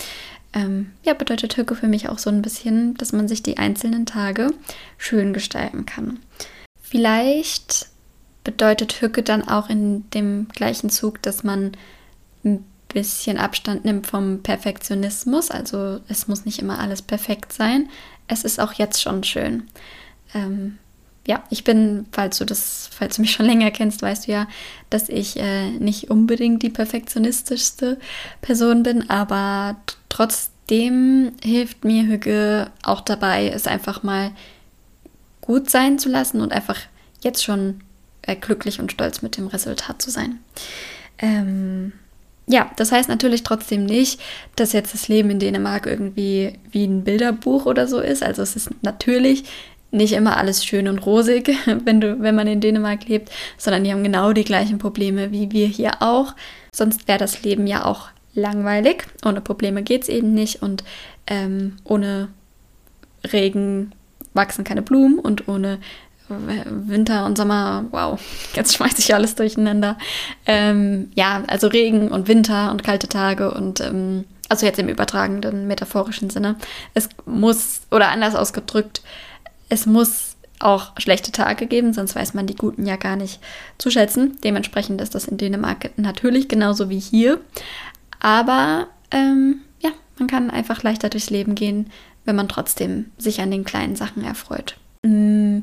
ähm, 0.53 0.91
ja, 1.03 1.13
bedeutet 1.13 1.57
Hücke 1.57 1.75
für 1.75 1.87
mich 1.87 2.09
auch 2.09 2.19
so 2.19 2.29
ein 2.29 2.41
bisschen, 2.41 2.95
dass 2.95 3.13
man 3.13 3.27
sich 3.27 3.43
die 3.43 3.57
einzelnen 3.57 4.05
Tage 4.05 4.51
schön 4.97 5.33
gestalten 5.33 5.85
kann. 5.85 6.19
Vielleicht 6.81 7.87
bedeutet 8.43 9.01
Hücke 9.01 9.23
dann 9.23 9.47
auch 9.47 9.69
in 9.69 10.09
dem 10.11 10.47
gleichen 10.49 10.89
Zug, 10.89 11.21
dass 11.21 11.43
man 11.43 11.73
ein 12.45 12.63
bisschen 12.87 13.37
Abstand 13.37 13.85
nimmt 13.85 14.07
vom 14.07 14.43
Perfektionismus. 14.43 15.51
Also 15.51 15.99
es 16.07 16.27
muss 16.27 16.45
nicht 16.45 16.59
immer 16.59 16.79
alles 16.79 17.01
perfekt 17.01 17.53
sein. 17.53 17.89
Es 18.27 18.43
ist 18.43 18.59
auch 18.59 18.73
jetzt 18.73 19.01
schon 19.01 19.23
schön. 19.23 19.63
Ähm, 20.33 20.77
ja, 21.27 21.43
ich 21.49 21.63
bin, 21.63 22.05
falls 22.11 22.37
du 22.37 22.45
das, 22.45 22.89
falls 22.91 23.17
du 23.17 23.21
mich 23.21 23.31
schon 23.31 23.45
länger 23.47 23.71
kennst, 23.71 24.01
weißt 24.01 24.27
du 24.27 24.31
ja, 24.31 24.47
dass 24.89 25.09
ich 25.09 25.37
äh, 25.37 25.71
nicht 25.71 26.09
unbedingt 26.09 26.63
die 26.63 26.69
perfektionistischste 26.69 27.99
Person 28.41 28.83
bin, 28.83 29.09
aber 29.09 29.75
trotzdem 30.09 31.33
hilft 31.43 31.83
mir 31.83 32.03
Hüge 32.03 32.71
auch 32.83 33.01
dabei, 33.01 33.49
es 33.49 33.67
einfach 33.67 34.03
mal 34.03 34.31
gut 35.41 35.69
sein 35.69 35.99
zu 35.99 36.09
lassen 36.09 36.41
und 36.41 36.51
einfach 36.51 36.77
jetzt 37.21 37.43
schon 37.43 37.81
äh, 38.21 38.35
glücklich 38.35 38.79
und 38.79 38.91
stolz 38.91 39.21
mit 39.21 39.37
dem 39.37 39.47
Resultat 39.47 40.01
zu 40.01 40.11
sein. 40.11 40.39
Ähm, 41.17 41.93
ja, 42.47 42.71
das 42.77 42.91
heißt 42.91 43.09
natürlich 43.09 43.43
trotzdem 43.43 43.85
nicht, 43.85 44.21
dass 44.55 44.71
jetzt 44.71 44.93
das 44.93 45.09
Leben 45.09 45.29
in 45.29 45.39
Dänemark 45.39 45.85
irgendwie 45.85 46.53
wie 46.71 46.85
ein 46.85 47.03
Bilderbuch 47.03 47.65
oder 47.65 47.87
so 47.87 47.99
ist. 47.99 48.23
Also 48.23 48.41
es 48.41 48.55
ist 48.55 48.69
natürlich 48.81 49.43
nicht 49.91 50.13
immer 50.13 50.37
alles 50.37 50.65
schön 50.65 50.87
und 50.87 50.99
rosig, 50.99 51.51
wenn, 51.85 51.99
du, 51.99 52.21
wenn 52.21 52.35
man 52.35 52.47
in 52.47 52.61
Dänemark 52.61 53.07
lebt, 53.07 53.31
sondern 53.57 53.83
die 53.83 53.91
haben 53.91 54.03
genau 54.03 54.31
die 54.31 54.45
gleichen 54.45 54.77
Probleme 54.77 55.31
wie 55.31 55.51
wir 55.51 55.67
hier 55.67 56.01
auch. 56.01 56.35
Sonst 56.71 57.07
wäre 57.07 57.19
das 57.19 57.43
Leben 57.43 57.67
ja 57.67 57.85
auch 57.85 58.09
langweilig. 58.33 59.05
Ohne 59.25 59.41
Probleme 59.41 59.83
geht 59.83 60.03
es 60.03 60.09
eben 60.09 60.33
nicht 60.33 60.61
und 60.61 60.83
ähm, 61.27 61.75
ohne 61.83 62.29
Regen 63.31 63.91
wachsen 64.33 64.63
keine 64.63 64.81
Blumen 64.81 65.19
und 65.19 65.47
ohne 65.49 65.79
Winter 66.29 67.25
und 67.25 67.37
Sommer, 67.37 67.85
wow, 67.91 68.19
jetzt 68.53 68.75
schmeiße 68.75 68.99
ich 68.99 69.13
alles 69.13 69.35
durcheinander. 69.35 69.97
Ähm, 70.45 71.11
ja, 71.15 71.43
also 71.47 71.67
Regen 71.67 72.09
und 72.09 72.27
Winter 72.27 72.71
und 72.71 72.83
kalte 72.83 73.07
Tage 73.07 73.51
und 73.51 73.81
ähm, 73.81 74.25
also 74.49 74.65
jetzt 74.65 74.79
im 74.79 74.89
übertragenen 74.89 75.67
metaphorischen 75.67 76.29
Sinne. 76.29 76.55
Es 76.93 77.09
muss, 77.25 77.81
oder 77.91 78.09
anders 78.09 78.35
ausgedrückt, 78.35 79.01
es 79.69 79.85
muss 79.85 80.35
auch 80.59 80.93
schlechte 80.97 81.31
Tage 81.31 81.67
geben, 81.67 81.93
sonst 81.93 82.15
weiß 82.15 82.33
man 82.33 82.47
die 82.47 82.55
guten 82.55 82.85
ja 82.85 82.95
gar 82.95 83.15
nicht 83.15 83.39
zu 83.77 83.91
schätzen. 83.91 84.37
Dementsprechend 84.43 85.01
ist 85.01 85.13
das 85.13 85.27
in 85.27 85.37
Dänemark 85.37 85.91
natürlich 85.97 86.47
genauso 86.47 86.89
wie 86.89 86.99
hier. 86.99 87.39
Aber 88.19 88.87
ähm, 89.11 89.61
ja, 89.81 89.91
man 90.17 90.27
kann 90.27 90.49
einfach 90.49 90.81
leichter 90.83 91.09
durchs 91.09 91.29
Leben 91.29 91.55
gehen, 91.55 91.91
wenn 92.25 92.35
man 92.35 92.49
trotzdem 92.49 93.11
sich 93.17 93.41
an 93.41 93.51
den 93.51 93.65
kleinen 93.65 93.95
Sachen 93.95 94.23
erfreut. 94.23 94.77
Mm, 95.03 95.59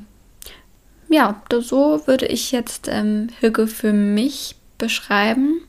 ja, 1.14 1.40
so 1.61 2.07
würde 2.07 2.27
ich 2.27 2.53
jetzt 2.53 2.88
ähm, 2.88 3.29
Hüge 3.40 3.66
für 3.66 3.92
mich 3.92 4.57
beschreiben. 4.79 5.61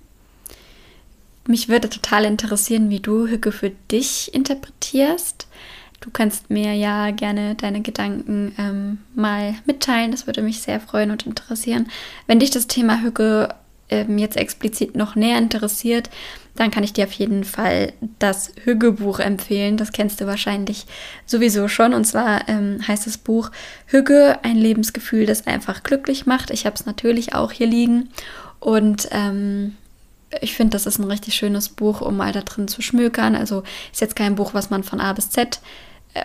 Mich 1.47 1.69
würde 1.69 1.89
total 1.89 2.25
interessieren, 2.25 2.89
wie 2.89 2.99
du 2.99 3.27
Hüge 3.27 3.51
für 3.51 3.69
dich 3.91 4.34
interpretierst. 4.34 5.47
Du 6.01 6.10
kannst 6.10 6.49
mir 6.49 6.73
ja 6.73 7.12
gerne 7.12 7.55
deine 7.55 7.81
Gedanken 7.81 8.55
ähm, 8.58 8.97
mal 9.13 9.55
mitteilen. 9.65 10.12
Das 10.12 10.25
würde 10.25 10.41
mich 10.41 10.62
sehr 10.62 10.79
freuen 10.79 11.12
und 11.12 11.25
interessieren. 11.25 11.88
Wenn 12.25 12.39
dich 12.39 12.49
das 12.49 12.65
Thema 12.65 13.01
Hücke 13.01 13.49
ähm, 13.89 14.17
jetzt 14.17 14.38
explizit 14.38 14.95
noch 14.95 15.15
näher 15.15 15.38
interessiert, 15.38 16.10
dann 16.55 16.71
kann 16.71 16.83
ich 16.83 16.93
dir 16.93 17.05
auf 17.05 17.11
jeden 17.11 17.43
Fall 17.43 17.93
das 18.19 18.53
Hügge-Buch 18.63 19.19
empfehlen. 19.19 19.77
Das 19.77 19.91
kennst 19.91 20.21
du 20.21 20.25
wahrscheinlich 20.25 20.85
sowieso 21.25 21.67
schon. 21.67 21.93
Und 21.93 22.05
zwar 22.05 22.47
ähm, 22.47 22.79
heißt 22.87 23.05
das 23.05 23.17
Buch 23.17 23.51
Hügge, 23.87 24.39
ein 24.43 24.55
Lebensgefühl, 24.55 25.25
das 25.25 25.47
einfach 25.47 25.83
glücklich 25.83 26.25
macht. 26.25 26.51
Ich 26.51 26.65
habe 26.65 26.75
es 26.75 26.85
natürlich 26.85 27.35
auch 27.35 27.51
hier 27.51 27.67
liegen. 27.67 28.09
Und 28.59 29.09
ähm, 29.11 29.75
ich 30.41 30.55
finde, 30.55 30.71
das 30.71 30.85
ist 30.85 30.97
ein 30.97 31.11
richtig 31.11 31.35
schönes 31.35 31.69
Buch, 31.69 32.01
um 32.01 32.17
mal 32.17 32.31
da 32.31 32.41
drin 32.41 32.67
zu 32.67 32.81
schmökern. 32.81 33.35
Also 33.35 33.63
ist 33.91 34.01
jetzt 34.01 34.15
kein 34.15 34.35
Buch, 34.35 34.53
was 34.53 34.69
man 34.69 34.83
von 34.83 35.01
A 35.01 35.11
bis 35.13 35.29
Z 35.29 35.59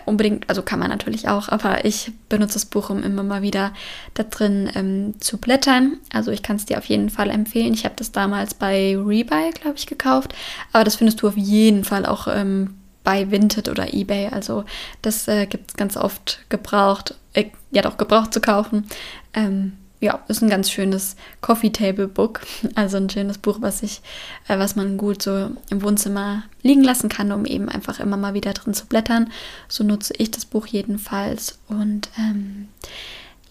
unbedingt, 0.05 0.49
also 0.49 0.61
kann 0.61 0.79
man 0.79 0.89
natürlich 0.89 1.27
auch, 1.27 1.49
aber 1.49 1.85
ich 1.85 2.11
benutze 2.29 2.53
das 2.53 2.65
Buch, 2.65 2.89
um 2.89 3.03
immer 3.03 3.23
mal 3.23 3.41
wieder 3.41 3.73
da 4.13 4.23
drin 4.23 4.69
ähm, 4.75 5.15
zu 5.19 5.37
blättern. 5.37 5.97
Also 6.13 6.31
ich 6.31 6.43
kann 6.43 6.55
es 6.55 6.65
dir 6.65 6.77
auf 6.77 6.85
jeden 6.85 7.09
Fall 7.09 7.29
empfehlen. 7.29 7.73
Ich 7.73 7.85
habe 7.85 7.95
das 7.97 8.11
damals 8.11 8.53
bei 8.53 8.95
Rebuy, 8.97 9.51
glaube 9.51 9.77
ich, 9.77 9.87
gekauft, 9.87 10.33
aber 10.73 10.83
das 10.83 10.95
findest 10.95 11.21
du 11.21 11.27
auf 11.27 11.37
jeden 11.37 11.83
Fall 11.83 12.05
auch 12.05 12.27
ähm, 12.27 12.75
bei 13.03 13.31
Vinted 13.31 13.69
oder 13.69 13.93
eBay. 13.93 14.29
Also 14.29 14.65
das 15.01 15.27
äh, 15.27 15.45
gibt 15.45 15.71
es 15.71 15.77
ganz 15.77 15.97
oft 15.97 16.39
gebraucht, 16.49 17.15
äh, 17.33 17.45
ja 17.71 17.81
doch 17.81 17.97
gebraucht 17.97 18.33
zu 18.33 18.41
kaufen. 18.41 18.87
Ähm, 19.33 19.73
ja, 20.01 20.19
ist 20.27 20.41
ein 20.41 20.49
ganz 20.49 20.69
schönes 20.69 21.15
Coffee 21.39 21.69
Table 21.69 22.07
Book. 22.07 22.41
Also 22.75 22.97
ein 22.97 23.09
schönes 23.09 23.37
Buch, 23.37 23.57
was 23.61 23.83
ich, 23.83 24.01
äh, 24.47 24.57
was 24.57 24.75
man 24.75 24.97
gut 24.97 25.21
so 25.21 25.51
im 25.69 25.81
Wohnzimmer 25.83 26.43
liegen 26.63 26.83
lassen 26.83 27.07
kann, 27.07 27.31
um 27.31 27.45
eben 27.45 27.69
einfach 27.69 27.99
immer 27.99 28.17
mal 28.17 28.33
wieder 28.33 28.53
drin 28.53 28.73
zu 28.73 28.87
blättern. 28.87 29.31
So 29.67 29.83
nutze 29.83 30.13
ich 30.17 30.31
das 30.31 30.45
Buch 30.45 30.65
jedenfalls. 30.65 31.59
Und 31.67 32.09
ähm, 32.17 32.67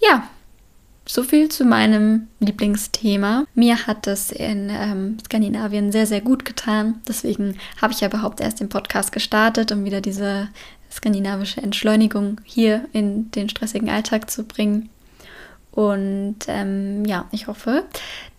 ja, 0.01 0.29
so 1.07 1.23
viel 1.23 1.49
zu 1.49 1.65
meinem 1.65 2.29
Lieblingsthema. 2.41 3.45
Mir 3.55 3.87
hat 3.87 4.07
es 4.07 4.33
in 4.33 4.71
ähm, 4.71 5.19
Skandinavien 5.25 5.93
sehr, 5.93 6.07
sehr 6.07 6.21
gut 6.21 6.45
getan. 6.45 7.01
Deswegen 7.07 7.57
habe 7.81 7.93
ich 7.93 8.01
ja 8.01 8.09
überhaupt 8.09 8.41
erst 8.41 8.61
den 8.61 8.69
Podcast 8.69 9.13
gestartet, 9.13 9.71
um 9.71 9.85
wieder 9.85 10.01
diese 10.01 10.49
skandinavische 10.91 11.63
Entschleunigung 11.63 12.41
hier 12.45 12.87
in 12.93 13.31
den 13.31 13.49
stressigen 13.49 13.89
Alltag 13.89 14.31
zu 14.31 14.45
bringen. 14.45 14.89
Und 15.73 16.37
ähm, 16.49 17.05
ja, 17.05 17.27
ich 17.31 17.47
hoffe, 17.47 17.85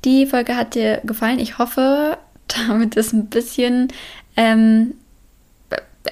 die 0.03 0.25
Folge 0.25 0.55
hat 0.55 0.75
dir 0.75 1.01
gefallen. 1.03 1.39
Ich 1.39 1.57
hoffe, 1.57 2.17
damit 2.47 2.95
ist 2.95 3.13
ein 3.13 3.27
bisschen 3.27 3.89
ähm, 4.35 4.95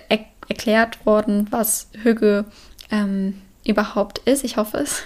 er 0.07 0.19
erklärt 0.47 1.05
worden, 1.05 1.47
was 1.51 1.89
Hüge 2.01 2.45
ähm, 2.89 3.35
überhaupt 3.65 4.19
ist. 4.19 4.43
Ich 4.43 4.57
hoffe 4.57 4.77
es. 4.77 5.03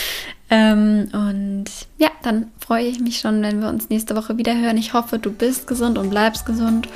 ähm, 0.50 1.08
und 1.12 1.64
ja, 1.98 2.08
dann 2.22 2.50
freue 2.58 2.86
ich 2.86 2.98
mich 3.00 3.18
schon, 3.18 3.42
wenn 3.42 3.60
wir 3.60 3.68
uns 3.68 3.90
nächste 3.90 4.16
Woche 4.16 4.38
wieder 4.38 4.56
hören. 4.58 4.78
Ich 4.78 4.94
hoffe, 4.94 5.18
du 5.18 5.30
bist 5.30 5.66
gesund 5.66 5.98
und 5.98 6.10
bleibst 6.10 6.46
gesund 6.46 6.88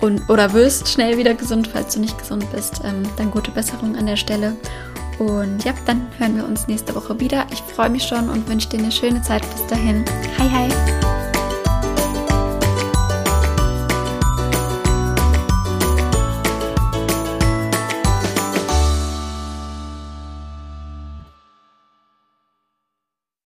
und 0.00 0.28
oder 0.30 0.52
wirst 0.52 0.88
schnell 0.88 1.18
wieder 1.18 1.34
gesund, 1.34 1.68
falls 1.68 1.94
du 1.94 2.00
nicht 2.00 2.18
gesund 2.18 2.50
bist. 2.52 2.80
Ähm, 2.84 3.02
dann 3.16 3.30
gute 3.30 3.50
Besserung 3.50 3.96
an 3.96 4.06
der 4.06 4.16
Stelle. 4.16 4.56
Und 5.20 5.64
ja, 5.64 5.74
dann 5.84 6.06
hören 6.18 6.36
wir 6.36 6.46
uns 6.46 6.66
nächste 6.66 6.94
Woche 6.94 7.20
wieder. 7.20 7.46
Ich 7.52 7.60
freue 7.60 7.90
mich 7.90 8.04
schon 8.04 8.30
und 8.30 8.48
wünsche 8.48 8.70
dir 8.70 8.78
eine 8.78 8.90
schöne 8.90 9.20
Zeit 9.20 9.42
bis 9.52 9.66
dahin. 9.66 10.02
Hi, 10.38 10.48
hi. 10.48 10.99